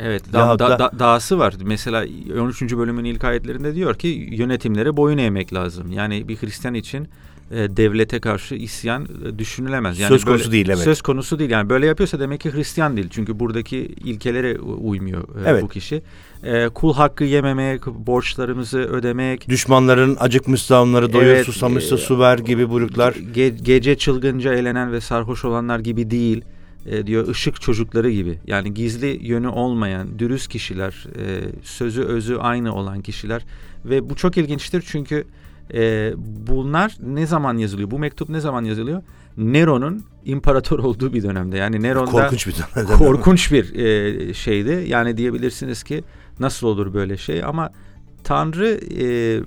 Evet 0.00 0.32
da, 0.32 0.58
da, 0.58 0.78
da, 0.78 0.90
dahası 0.98 1.38
var. 1.38 1.54
Mesela 1.64 2.04
13. 2.40 2.62
bölümün 2.62 3.04
ilk 3.04 3.24
ayetlerinde 3.24 3.74
diyor 3.74 3.94
ki 3.94 4.08
yönetimlere 4.30 4.96
boyun 4.96 5.18
eğmek 5.18 5.54
lazım. 5.54 5.92
Yani 5.92 6.28
bir 6.28 6.36
Hristiyan 6.36 6.74
için 6.74 7.08
e, 7.50 7.76
devlete 7.76 8.20
karşı 8.20 8.54
isyan 8.54 9.08
e, 9.26 9.38
düşünülemez. 9.38 9.98
Yani 9.98 10.08
söz 10.08 10.24
konusu 10.24 10.44
böyle, 10.44 10.52
değil 10.52 10.68
evet. 10.68 10.78
Söz 10.78 11.02
konusu 11.02 11.38
değil 11.38 11.50
yani 11.50 11.68
böyle 11.68 11.86
yapıyorsa 11.86 12.20
demek 12.20 12.40
ki 12.40 12.52
Hristiyan 12.52 12.96
değil. 12.96 13.08
Çünkü 13.10 13.40
buradaki 13.40 13.78
ilkelere 13.78 14.58
uymuyor 14.58 15.22
e, 15.22 15.42
evet. 15.46 15.62
bu 15.62 15.68
kişi. 15.68 16.02
E, 16.42 16.68
kul 16.68 16.94
hakkı 16.94 17.24
yememek, 17.24 17.86
borçlarımızı 17.86 18.78
ödemek. 18.78 19.48
Düşmanların 19.48 20.16
acıkmışsa 20.20 20.82
onları 20.82 21.12
doyur, 21.12 21.26
evet, 21.26 21.46
susamışsa 21.46 21.94
e, 21.94 21.98
su 21.98 22.18
ver 22.18 22.38
gibi 22.38 22.70
buyruklar. 22.70 23.14
Ge, 23.34 23.48
gece 23.48 23.98
çılgınca 23.98 24.54
eğlenen 24.54 24.92
ve 24.92 25.00
sarhoş 25.00 25.44
olanlar 25.44 25.78
gibi 25.78 26.10
değil 26.10 26.44
e, 26.86 27.06
diyor 27.06 27.28
ışık 27.28 27.60
çocukları 27.60 28.10
gibi 28.10 28.38
yani 28.46 28.74
gizli 28.74 29.18
yönü 29.22 29.48
olmayan 29.48 30.18
dürüst 30.18 30.48
kişiler 30.48 31.06
e, 31.16 31.40
sözü 31.62 32.02
özü 32.02 32.36
aynı 32.36 32.74
olan 32.74 33.00
kişiler 33.02 33.44
ve 33.84 34.10
bu 34.10 34.16
çok 34.16 34.36
ilginçtir 34.36 34.84
çünkü 34.86 35.24
e, 35.74 36.12
bunlar 36.46 36.96
ne 37.02 37.26
zaman 37.26 37.58
yazılıyor? 37.58 37.90
Bu 37.90 37.98
mektup 37.98 38.28
ne 38.28 38.40
zaman 38.40 38.64
yazılıyor? 38.64 39.02
Nero'nun 39.36 40.04
imparator 40.24 40.78
olduğu 40.78 41.12
bir 41.12 41.22
dönemde. 41.22 41.56
Yani 41.56 41.82
Nero'da 41.82 42.10
korkunç 42.10 42.46
bir 42.46 42.54
dönemde 42.54 42.92
korkunç 42.92 43.52
bir 43.52 43.74
e, 43.74 44.34
şeydi. 44.34 44.84
Yani 44.88 45.16
diyebilirsiniz 45.16 45.82
ki 45.82 46.04
nasıl 46.40 46.66
olur 46.66 46.94
böyle 46.94 47.16
şey? 47.16 47.44
Ama 47.44 47.70
Tanrı 48.24 48.80
e, 49.00 49.40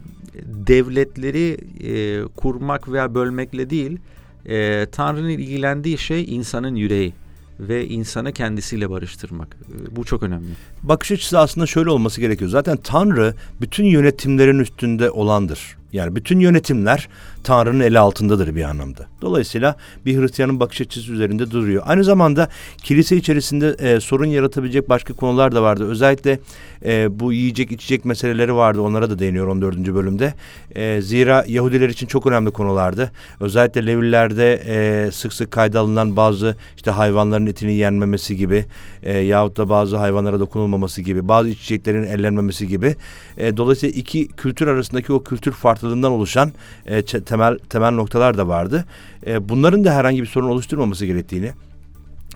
devletleri 0.45 1.57
e, 1.83 2.23
kurmak 2.35 2.91
veya 2.91 3.15
bölmekle 3.15 3.69
değil 3.69 3.99
e, 4.45 4.85
Tanrı'nın 4.91 5.29
ilgilendiği 5.29 5.97
şey 5.97 6.35
insanın 6.35 6.75
yüreği 6.75 7.13
ve 7.59 7.87
insanı 7.87 8.33
kendisiyle 8.33 8.89
barıştırmak. 8.89 9.47
Ee, 9.55 9.95
bu 9.95 10.03
çok 10.03 10.23
önemli. 10.23 10.49
Bakış 10.83 11.11
açısı 11.11 11.39
aslında 11.39 11.65
şöyle 11.65 11.89
olması 11.89 12.21
gerekiyor. 12.21 12.49
Zaten 12.49 12.77
Tanrı 12.77 13.33
bütün 13.61 13.85
yönetimlerin 13.85 14.59
üstünde 14.59 15.11
olandır. 15.11 15.77
Yani 15.93 16.15
bütün 16.15 16.39
yönetimler 16.39 17.09
Tanrı'nın 17.43 17.79
eli 17.79 17.99
altındadır 17.99 18.55
bir 18.55 18.63
anlamda. 18.63 19.05
Dolayısıyla 19.21 19.75
bir 20.05 20.21
Hristiyanın 20.21 20.59
bakış 20.59 20.81
açısı 20.81 21.11
üzerinde 21.11 21.51
duruyor. 21.51 21.83
Aynı 21.85 22.03
zamanda 22.03 22.49
kilise 22.83 23.17
içerisinde 23.17 23.75
e, 23.79 23.99
sorun 23.99 24.25
yaratabilecek 24.25 24.89
başka 24.89 25.13
konular 25.13 25.55
da 25.55 25.63
vardı. 25.63 25.87
Özellikle 25.89 26.39
e, 26.85 27.19
bu 27.19 27.33
yiyecek 27.33 27.71
içecek 27.71 28.05
meseleleri 28.05 28.55
vardı. 28.55 28.81
Onlara 28.81 29.09
da 29.09 29.19
değiniyor 29.19 29.47
14. 29.47 29.77
bölümde. 29.77 30.33
E, 30.75 31.01
zira 31.01 31.45
Yahudiler 31.47 31.89
için 31.89 32.07
çok 32.07 32.27
önemli 32.27 32.51
konulardı. 32.51 33.11
Özellikle 33.39 33.85
Levillerde 33.85 34.61
e, 34.67 35.11
sık 35.11 35.33
sık 35.33 35.51
kayda 35.51 35.79
alınan 35.79 36.15
bazı 36.15 36.55
işte 36.75 36.91
hayvanların 36.91 37.45
etini 37.45 37.73
yenmemesi 37.73 38.37
gibi 38.37 38.65
e, 39.03 39.17
yahut 39.17 39.57
da 39.57 39.69
bazı 39.69 39.97
hayvanlara 39.97 40.39
dokunulmaması 40.39 40.70
gibi, 41.03 41.27
bazı 41.27 41.49
içeceklerin 41.49 42.03
ellenmemesi 42.03 42.67
gibi. 42.67 42.95
E, 43.37 43.57
dolayısıyla 43.57 43.99
iki 43.99 44.27
kültür 44.27 44.67
arasındaki 44.67 45.13
o 45.13 45.23
kültür 45.23 45.51
farklılığından 45.51 46.11
oluşan 46.11 46.51
e, 46.85 47.01
temel 47.01 47.57
temel 47.57 47.91
noktalar 47.91 48.37
da 48.37 48.47
vardı. 48.47 48.85
E, 49.27 49.49
bunların 49.49 49.83
da 49.85 49.93
herhangi 49.93 50.21
bir 50.21 50.27
sorun 50.27 50.49
oluşturmaması 50.49 51.05
gerektiğini 51.05 51.51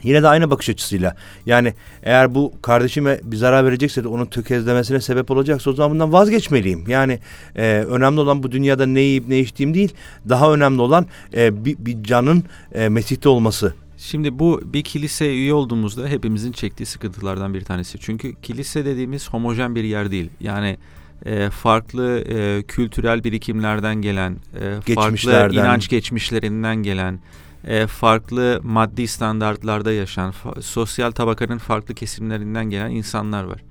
Yine 0.04 0.24
de 0.24 0.28
aynı 0.28 0.52
bakış 0.52 0.70
açısıyla 0.70 1.16
yani 1.46 1.74
eğer 2.04 2.36
bu 2.36 2.54
kardeşime 2.62 3.20
bir 3.24 3.38
zarar 3.38 3.66
verecekse 3.66 4.04
de 4.04 4.08
onun 4.08 4.26
tökezlemesine 4.26 5.02
sebep 5.02 5.32
olacaksa 5.32 5.72
o 5.72 5.74
zaman 5.74 5.92
bundan 5.92 6.14
vazgeçmeliyim. 6.14 6.84
Yani 6.88 7.20
e, 7.56 7.64
önemli 7.90 8.20
olan 8.20 8.44
bu 8.44 8.52
dünyada 8.52 8.86
ne 8.86 9.00
yiyip 9.00 9.28
ne 9.28 9.40
içtiğim 9.40 9.74
değil 9.74 9.94
daha 10.30 10.54
önemli 10.54 10.82
olan 10.82 11.06
e, 11.34 11.66
bir, 11.66 11.78
bir 11.80 12.04
canın 12.04 12.44
e, 12.74 12.90
Mesih'te 12.90 13.30
olması. 13.30 13.74
Şimdi 14.06 14.40
bu 14.40 14.62
bir 14.66 14.84
kilise 14.84 15.34
üye 15.34 15.54
olduğumuzda 15.54 16.08
hepimizin 16.08 16.52
çektiği 16.52 16.86
sıkıntılardan 16.86 17.54
bir 17.54 17.62
tanesi. 17.62 18.00
Çünkü 18.00 18.36
kilise 18.42 18.86
dediğimiz 18.86 19.30
homojen 19.30 19.76
bir 19.76 19.84
yer 19.84 20.12
değil. 20.12 20.30
Yani 20.40 20.78
e, 21.26 21.50
farklı 21.50 22.20
e, 22.20 22.64
kültürel 22.64 23.24
birikimlerden 23.24 23.96
gelen, 23.96 24.38
e, 24.62 24.94
farklı 24.96 25.32
inanç 25.52 25.88
geçmişlerinden 25.88 26.76
gelen, 26.76 27.20
e, 27.68 27.88
farklı 27.88 28.60
maddi 28.64 29.08
standartlarda 29.08 29.92
yaşayan, 29.92 30.32
fa- 30.44 30.62
sosyal 30.62 31.12
tabakanın 31.12 31.58
farklı 31.58 31.94
kesimlerinden 31.94 32.70
gelen 32.70 32.92
insanlar 32.92 33.44
var. 33.44 33.62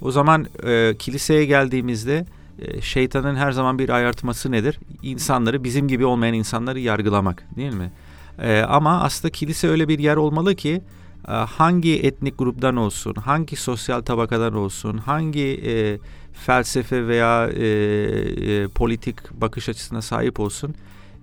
O 0.00 0.10
zaman 0.10 0.46
e, 0.66 0.94
kiliseye 0.98 1.44
geldiğimizde 1.44 2.26
e, 2.58 2.80
şeytanın 2.80 3.36
her 3.36 3.52
zaman 3.52 3.78
bir 3.78 3.88
ayartması 3.88 4.52
nedir? 4.52 4.78
İnsanları, 5.02 5.64
bizim 5.64 5.88
gibi 5.88 6.04
olmayan 6.04 6.34
insanları 6.34 6.80
yargılamak 6.80 7.44
değil 7.56 7.74
mi? 7.74 7.90
E, 8.38 8.60
ama 8.60 9.02
aslında 9.02 9.32
kilise 9.32 9.68
öyle 9.68 9.88
bir 9.88 9.98
yer 9.98 10.16
olmalı 10.16 10.54
ki 10.54 10.82
e, 11.28 11.32
hangi 11.32 12.00
etnik 12.02 12.38
gruptan 12.38 12.76
olsun, 12.76 13.14
hangi 13.14 13.56
sosyal 13.56 14.00
tabakadan 14.00 14.54
olsun, 14.54 14.98
hangi 14.98 15.60
e, 15.66 15.98
felsefe 16.32 17.06
veya 17.06 17.48
e, 17.48 17.66
e, 17.66 18.68
politik 18.68 19.32
bakış 19.40 19.68
açısına 19.68 20.02
sahip 20.02 20.40
olsun, 20.40 20.74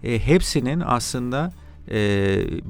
e, 0.03 0.19
hepsinin 0.19 0.79
aslında 0.85 1.53
e, 1.91 1.97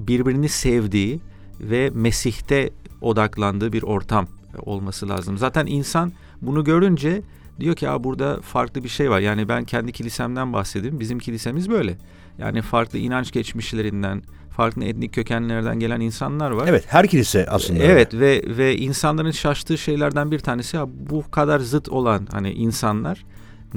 birbirini 0.08 0.50
sevdiği 0.50 1.20
ve 1.60 1.92
Mesih'te 1.94 2.70
odaklandığı 3.02 3.74
bir 3.74 3.84
ortam 3.84 4.28
olması 4.60 5.10
lazım. 5.10 5.38
Zaten 5.38 5.66
insan 5.66 6.12
bunu 6.42 6.64
görünce 6.64 7.22
diyor 7.60 7.76
ki 7.76 7.86
ya 7.86 8.04
burada 8.04 8.42
farklı 8.42 8.84
bir 8.84 8.90
şey 8.90 9.10
var. 9.10 9.20
Yani 9.20 9.50
ben 9.50 9.64
kendi 9.64 9.92
kilisemden 9.92 10.54
bahsedeyim. 10.54 11.00
Bizim 11.00 11.20
kilisemiz 11.20 11.70
böyle. 11.70 11.98
Yani 12.38 12.62
farklı 12.62 13.00
inanç 13.00 13.32
geçmişlerinden, 13.32 14.24
farklı 14.50 14.84
etnik 14.84 15.14
kökenlerden 15.14 15.80
gelen 15.80 16.00
insanlar 16.00 16.52
var. 16.52 16.68
Evet, 16.68 16.84
her 16.88 17.08
kilise 17.08 17.46
aslında. 17.50 17.84
Evet 17.84 18.14
ve 18.14 18.44
ve 18.58 18.78
insanların 18.78 19.32
şaştığı 19.32 19.78
şeylerden 19.78 20.32
bir 20.32 20.40
tanesi 20.40 20.78
ya 20.78 20.86
bu 20.88 21.32
kadar 21.32 21.60
zıt 21.60 21.90
olan 21.90 22.28
hani 22.32 22.52
insanlar 22.52 23.26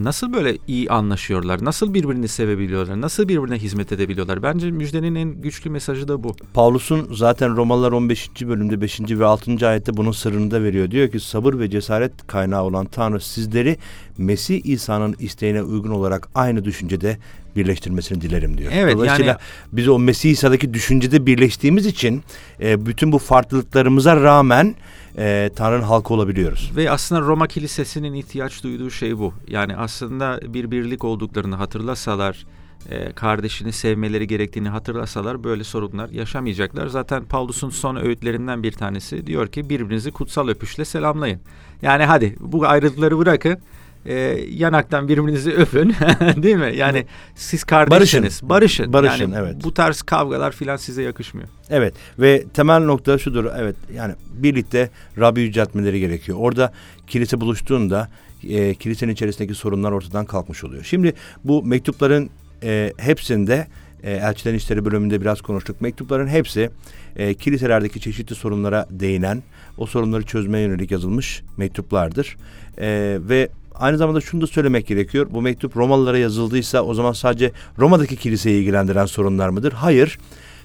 nasıl 0.05 0.33
böyle 0.33 0.59
iyi 0.67 0.91
anlaşıyorlar? 0.91 1.65
Nasıl 1.65 1.95
birbirini 1.95 2.29
sevebiliyorlar? 2.29 3.01
Nasıl 3.01 3.29
birbirine 3.29 3.59
hizmet 3.59 3.93
edebiliyorlar? 3.93 4.43
Bence 4.43 4.71
müjdenin 4.71 5.15
en 5.15 5.41
güçlü 5.41 5.71
mesajı 5.71 6.09
da 6.09 6.25
bu. 6.25 6.37
Paulus'un 6.55 7.15
zaten 7.15 7.57
Romalılar 7.57 7.93
15. 7.93 8.31
bölümde 8.43 8.81
5. 8.81 9.01
ve 9.01 9.27
6. 9.27 9.69
ayette 9.69 9.97
bunun 9.97 10.13
sırrını 10.13 10.51
da 10.51 10.63
veriyor. 10.63 10.91
Diyor 10.91 11.11
ki 11.11 11.21
sabır 11.21 11.59
ve 11.59 11.71
cesaret 11.71 12.27
kaynağı 12.27 12.63
olan 12.63 12.87
Tanrı 12.87 13.21
sizleri 13.21 13.77
Mesih 14.19 14.65
İsa'nın 14.65 15.17
isteğine 15.19 15.63
uygun 15.63 15.91
olarak 15.91 16.29
aynı 16.35 16.65
düşüncede 16.65 17.19
birleştirmesini 17.57 18.21
dilerim 18.21 18.59
diyor. 18.59 18.73
Evet, 18.75 18.95
Dolayısıyla 18.95 19.31
yani... 19.31 19.41
biz 19.73 19.89
o 19.89 19.99
Mesih 19.99 20.31
İsa'daki 20.31 20.75
düşüncede 20.75 21.27
birleştiğimiz 21.27 21.87
için 21.87 22.23
e, 22.61 22.87
bütün 22.87 23.13
bu 23.13 23.19
farklılıklarımıza 23.19 24.17
rağmen 24.17 24.75
e, 25.19 25.51
Tanrı'nın 25.57 25.83
halkı 25.83 26.15
olabiliyoruz. 26.15 26.73
Ve 26.77 26.91
aslında 26.91 27.21
Roma 27.21 27.47
Kilisesi'nin 27.47 28.15
ihtiyaç 28.15 28.63
duyduğu 28.63 28.91
şey 28.91 29.19
bu. 29.19 29.35
Yani 29.49 29.77
aslında 29.77 30.41
bir 30.55 30.71
birlik 30.71 31.05
olduklarını 31.05 31.57
hatırlasalar, 31.57 32.47
e, 32.91 33.13
kardeşini 33.13 33.73
sevmeleri 33.73 34.27
gerektiğini 34.27 34.69
hatırlasalar 34.69 35.45
böyle 35.45 35.65
sorunlar 35.65 36.09
yaşamayacaklar. 36.09 36.87
Zaten 36.87 37.25
Paulus'un 37.25 37.71
son 37.71 37.97
öğütlerinden 37.97 38.63
bir 38.63 38.73
tanesi 38.73 39.27
diyor 39.27 39.49
ki 39.49 39.71
birbirinizi 39.71 40.11
kutsal 40.11 40.49
öpüşle 40.49 40.85
selamlayın. 40.85 41.41
Yani 41.83 42.05
hadi 42.05 42.37
bu 42.41 42.67
ayrılıkları 42.67 43.19
bırakın 43.19 43.59
e, 44.09 44.15
yanaktan 44.51 45.09
birbirinizi 45.09 45.53
öpün 45.53 45.89
değil 46.43 46.57
mi? 46.57 46.73
Yani 46.77 47.07
siz 47.35 47.65
kardeşsiniz. 47.65 48.23
Barışın. 48.23 48.49
Barışın. 48.49 48.93
Barışın 48.93 49.33
yani 49.33 49.47
evet. 49.47 49.65
Bu 49.65 49.75
tarz 49.75 50.03
kavgalar 50.03 50.53
filan 50.53 50.77
size 50.77 51.03
yakışmıyor. 51.03 51.49
Evet 51.71 51.95
ve 52.19 52.45
temel 52.55 52.81
nokta 52.81 53.19
şudur. 53.19 53.45
Evet 53.59 53.77
yani 53.95 54.15
birlikte 54.33 54.91
Rabbi 55.19 55.41
yüceltmeleri 55.41 56.01
gerekiyor. 56.01 56.39
Orada 56.41 56.73
kilise 57.07 57.41
buluştuğunda 57.41 58.09
e, 58.49 58.75
kilisenin 58.75 59.13
içerisindeki 59.13 59.55
sorunlar 59.55 59.93
ortadan 59.93 60.25
kalkmış 60.25 60.65
oluyor. 60.65 60.85
Şimdi 60.85 61.15
bu 61.45 61.63
mektupların 61.63 62.31
e, 62.63 62.93
hepsinde 62.97 63.67
e, 64.03 64.13
Elçilerin 64.13 64.57
İşleri 64.57 64.85
bölümünde 64.85 65.21
biraz 65.21 65.41
konuştuk. 65.41 65.81
Mektupların 65.81 66.29
hepsi 66.29 66.71
e, 67.17 67.35
kiliselerdeki 67.35 68.01
çeşitli 68.01 68.35
sorunlara 68.35 68.87
değinen, 68.91 69.43
o 69.79 69.87
sorunları 69.87 70.23
çözmeye 70.23 70.67
yönelik 70.67 70.91
yazılmış 70.91 71.43
mektuplardır. 71.57 72.37
E, 72.79 73.19
ve 73.21 73.49
Aynı 73.79 73.99
zamanda 73.99 74.21
şunu 74.21 74.41
da 74.41 74.47
söylemek 74.47 74.87
gerekiyor. 74.87 75.27
Bu 75.31 75.43
mektup 75.43 75.77
Romalılara 75.77 76.19
yazıldıysa 76.19 76.83
o 76.83 76.95
zaman 76.95 77.13
sadece 77.13 77.53
Roma'daki 77.79 78.17
kiliseyi 78.17 78.61
ilgilendiren 78.61 79.07
sorunlar 79.07 79.49
mıdır? 79.49 79.73
Hayır. 79.73 80.19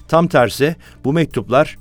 Tam 0.08 0.28
tersi 0.28 0.76
bu 1.04 1.12
mektuplar 1.12 1.78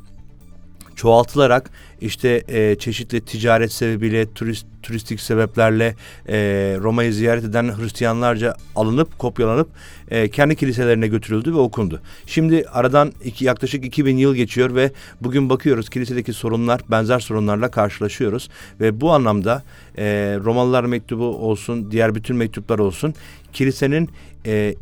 çoğaltılarak 1.04 1.70
işte 2.02 2.44
e, 2.48 2.76
çeşitli 2.76 3.22
ticaret 3.22 3.72
sebebiyle, 3.72 4.34
turist, 4.34 4.66
turistik 4.84 5.20
sebeplerle 5.20 5.96
e, 6.28 6.38
Roma'yı 6.80 7.14
ziyaret 7.14 7.44
eden 7.44 7.78
Hristiyanlarca 7.78 8.56
alınıp, 8.76 9.20
kopyalanıp 9.20 9.70
e, 10.12 10.30
kendi 10.30 10.56
kiliselerine 10.56 11.08
götürüldü 11.08 11.54
ve 11.54 11.58
okundu. 11.58 12.02
Şimdi 12.26 12.66
aradan 12.72 13.14
iki, 13.24 13.46
yaklaşık 13.46 13.86
2000 13.86 14.18
yıl 14.18 14.36
geçiyor 14.36 14.76
ve 14.76 14.92
bugün 15.22 15.50
bakıyoruz 15.50 15.90
kilisedeki 15.90 16.34
sorunlar, 16.34 16.82
benzer 16.92 17.20
sorunlarla 17.20 17.72
karşılaşıyoruz. 17.72 18.50
Ve 18.80 19.02
bu 19.02 19.12
anlamda 19.12 19.64
e, 19.98 20.06
Romalılar 20.44 20.84
mektubu 20.84 21.26
olsun, 21.26 21.92
diğer 21.92 22.16
bütün 22.16 22.36
mektuplar 22.36 22.80
olsun, 22.80 23.14
kilisenin 23.54 24.10
e, 24.46 24.76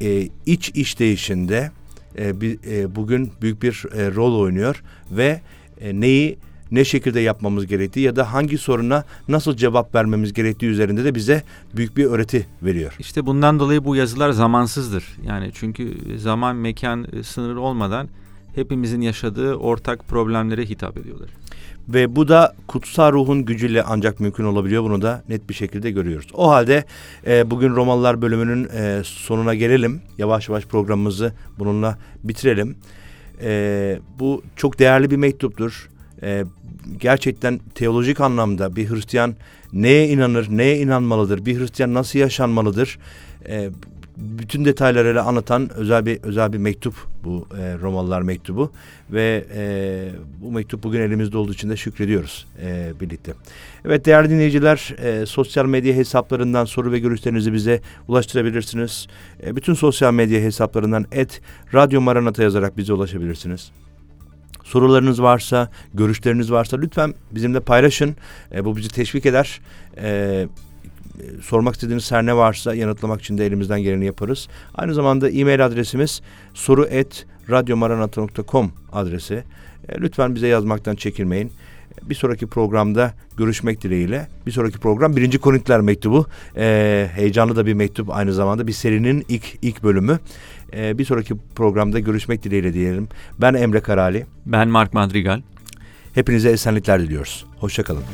e, 0.00 0.28
iç 0.46 0.70
işleyişinde 0.70 1.70
e, 2.18 2.40
bir, 2.40 2.58
e, 2.70 2.94
bugün 2.94 3.32
büyük 3.42 3.62
bir 3.62 3.84
e, 3.96 4.14
rol 4.14 4.40
oynuyor 4.40 4.82
ve 5.10 5.40
e, 5.80 6.00
neyi 6.00 6.38
ne 6.70 6.84
şekilde 6.84 7.20
yapmamız 7.20 7.66
gerektiği 7.66 8.00
ya 8.00 8.16
da 8.16 8.32
hangi 8.32 8.58
soruna 8.58 9.04
nasıl 9.28 9.56
cevap 9.56 9.94
vermemiz 9.94 10.32
gerektiği 10.32 10.66
üzerinde 10.66 11.04
de 11.04 11.14
bize 11.14 11.42
büyük 11.76 11.96
bir 11.96 12.04
öğreti 12.04 12.46
veriyor. 12.62 12.94
İşte 12.98 13.26
bundan 13.26 13.58
dolayı 13.58 13.84
bu 13.84 13.96
yazılar 13.96 14.30
zamansızdır. 14.30 15.04
Yani 15.26 15.50
çünkü 15.54 15.94
zaman 16.18 16.56
mekan 16.56 17.06
e, 17.12 17.22
sınırı 17.22 17.60
olmadan 17.60 18.08
hepimizin 18.54 19.00
yaşadığı 19.00 19.54
ortak 19.54 20.08
problemlere 20.08 20.64
hitap 20.64 20.96
ediyorlar. 20.96 21.28
Ve 21.88 22.16
bu 22.16 22.28
da 22.28 22.54
kutsal 22.66 23.12
ruhun 23.12 23.44
gücüyle 23.44 23.82
ancak 23.82 24.20
mümkün 24.20 24.44
olabiliyor. 24.44 24.82
Bunu 24.82 25.02
da 25.02 25.22
net 25.28 25.48
bir 25.48 25.54
şekilde 25.54 25.90
görüyoruz. 25.90 26.26
O 26.34 26.50
halde 26.50 26.84
e, 27.26 27.50
bugün 27.50 27.76
Romalılar 27.76 28.22
bölümünün 28.22 28.68
e, 28.68 29.00
sonuna 29.04 29.54
gelelim. 29.54 30.00
Yavaş 30.18 30.48
yavaş 30.48 30.64
programımızı 30.64 31.32
bununla 31.58 31.98
bitirelim. 32.24 32.76
E, 33.42 33.98
bu 34.18 34.42
çok 34.56 34.78
değerli 34.78 35.10
bir 35.10 35.16
mektuptur. 35.16 35.88
E, 36.22 36.44
gerçekten 36.98 37.60
teolojik 37.74 38.20
anlamda 38.20 38.76
bir 38.76 38.90
Hristiyan 38.90 39.34
neye 39.72 40.08
inanır, 40.08 40.46
neye 40.50 40.78
inanmalıdır, 40.78 41.46
bir 41.46 41.60
Hristiyan 41.60 41.94
nasıl 41.94 42.18
yaşanmalıdır, 42.18 42.98
e, 43.48 43.70
bütün 44.16 44.64
detaylarıyla 44.64 45.24
anlatan 45.24 45.70
özel 45.74 46.06
bir 46.06 46.22
özel 46.22 46.52
bir 46.52 46.58
mektup 46.58 46.94
bu 47.24 47.48
e, 47.58 47.78
Romalılar 47.78 48.22
mektubu 48.22 48.72
ve 49.10 49.44
e, 49.54 50.10
bu 50.42 50.52
mektup 50.52 50.82
bugün 50.82 51.00
elimizde 51.00 51.38
olduğu 51.38 51.52
için 51.52 51.70
de 51.70 51.76
şükrediyoruz 51.76 52.46
e, 52.62 52.92
birlikte. 53.00 53.32
Evet 53.84 54.06
değerli 54.06 54.30
dinleyiciler 54.30 54.94
e, 55.02 55.26
sosyal 55.26 55.66
medya 55.66 55.94
hesaplarından 55.94 56.64
soru 56.64 56.92
ve 56.92 56.98
görüşlerinizi 56.98 57.52
bize 57.52 57.80
ulaştırabilirsiniz. 58.08 59.06
E, 59.46 59.56
bütün 59.56 59.74
sosyal 59.74 60.14
medya 60.14 60.40
hesaplarından 60.40 61.06
et 61.12 61.40
Radyo 61.74 62.00
Maranata 62.00 62.42
yazarak 62.42 62.76
bize 62.76 62.92
ulaşabilirsiniz. 62.92 63.72
Sorularınız 64.64 65.22
varsa, 65.22 65.70
görüşleriniz 65.94 66.52
varsa 66.52 66.76
lütfen 66.76 67.14
bizimle 67.30 67.60
paylaşın. 67.60 68.16
E, 68.54 68.64
bu 68.64 68.76
bizi 68.76 68.88
teşvik 68.88 69.26
eder. 69.26 69.60
E, 69.96 70.46
sormak 71.42 71.74
istediğiniz 71.74 72.12
her 72.12 72.26
ne 72.26 72.36
varsa 72.36 72.74
yanıtlamak 72.74 73.20
için 73.20 73.38
de 73.38 73.46
elimizden 73.46 73.82
geleni 73.82 74.04
yaparız. 74.04 74.48
Aynı 74.74 74.94
zamanda 74.94 75.30
e-mail 75.30 75.66
adresimiz 75.66 76.22
soru 76.54 76.84
et 76.84 77.26
radyomaranata.com 77.50 78.72
adresi. 78.92 79.44
E, 79.88 80.00
lütfen 80.00 80.34
bize 80.34 80.48
yazmaktan 80.48 80.94
çekinmeyin. 80.94 81.52
Bir 82.02 82.14
sonraki 82.14 82.46
programda 82.46 83.14
görüşmek 83.36 83.82
dileğiyle. 83.82 84.28
Bir 84.46 84.52
sonraki 84.52 84.78
program 84.78 85.16
birinci 85.16 85.38
Korintiler 85.38 85.80
mektubu. 85.80 86.26
E, 86.56 87.08
heyecanlı 87.14 87.56
da 87.56 87.66
bir 87.66 87.74
mektup 87.74 88.10
aynı 88.10 88.32
zamanda 88.32 88.66
bir 88.66 88.72
serinin 88.72 89.24
ilk 89.28 89.44
ilk 89.62 89.82
bölümü. 89.82 90.18
E, 90.74 90.98
bir 90.98 91.04
sonraki 91.04 91.34
programda 91.54 91.98
görüşmek 91.98 92.42
dileğiyle 92.42 92.74
diyelim. 92.74 93.08
Ben 93.38 93.54
Emre 93.54 93.80
Karali. 93.80 94.26
Ben 94.46 94.68
Mark 94.68 94.94
Madrigal. 94.94 95.42
Hepinize 96.14 96.50
esenlikler 96.50 97.02
diliyoruz. 97.02 97.46
Hoşçakalın. 97.58 98.04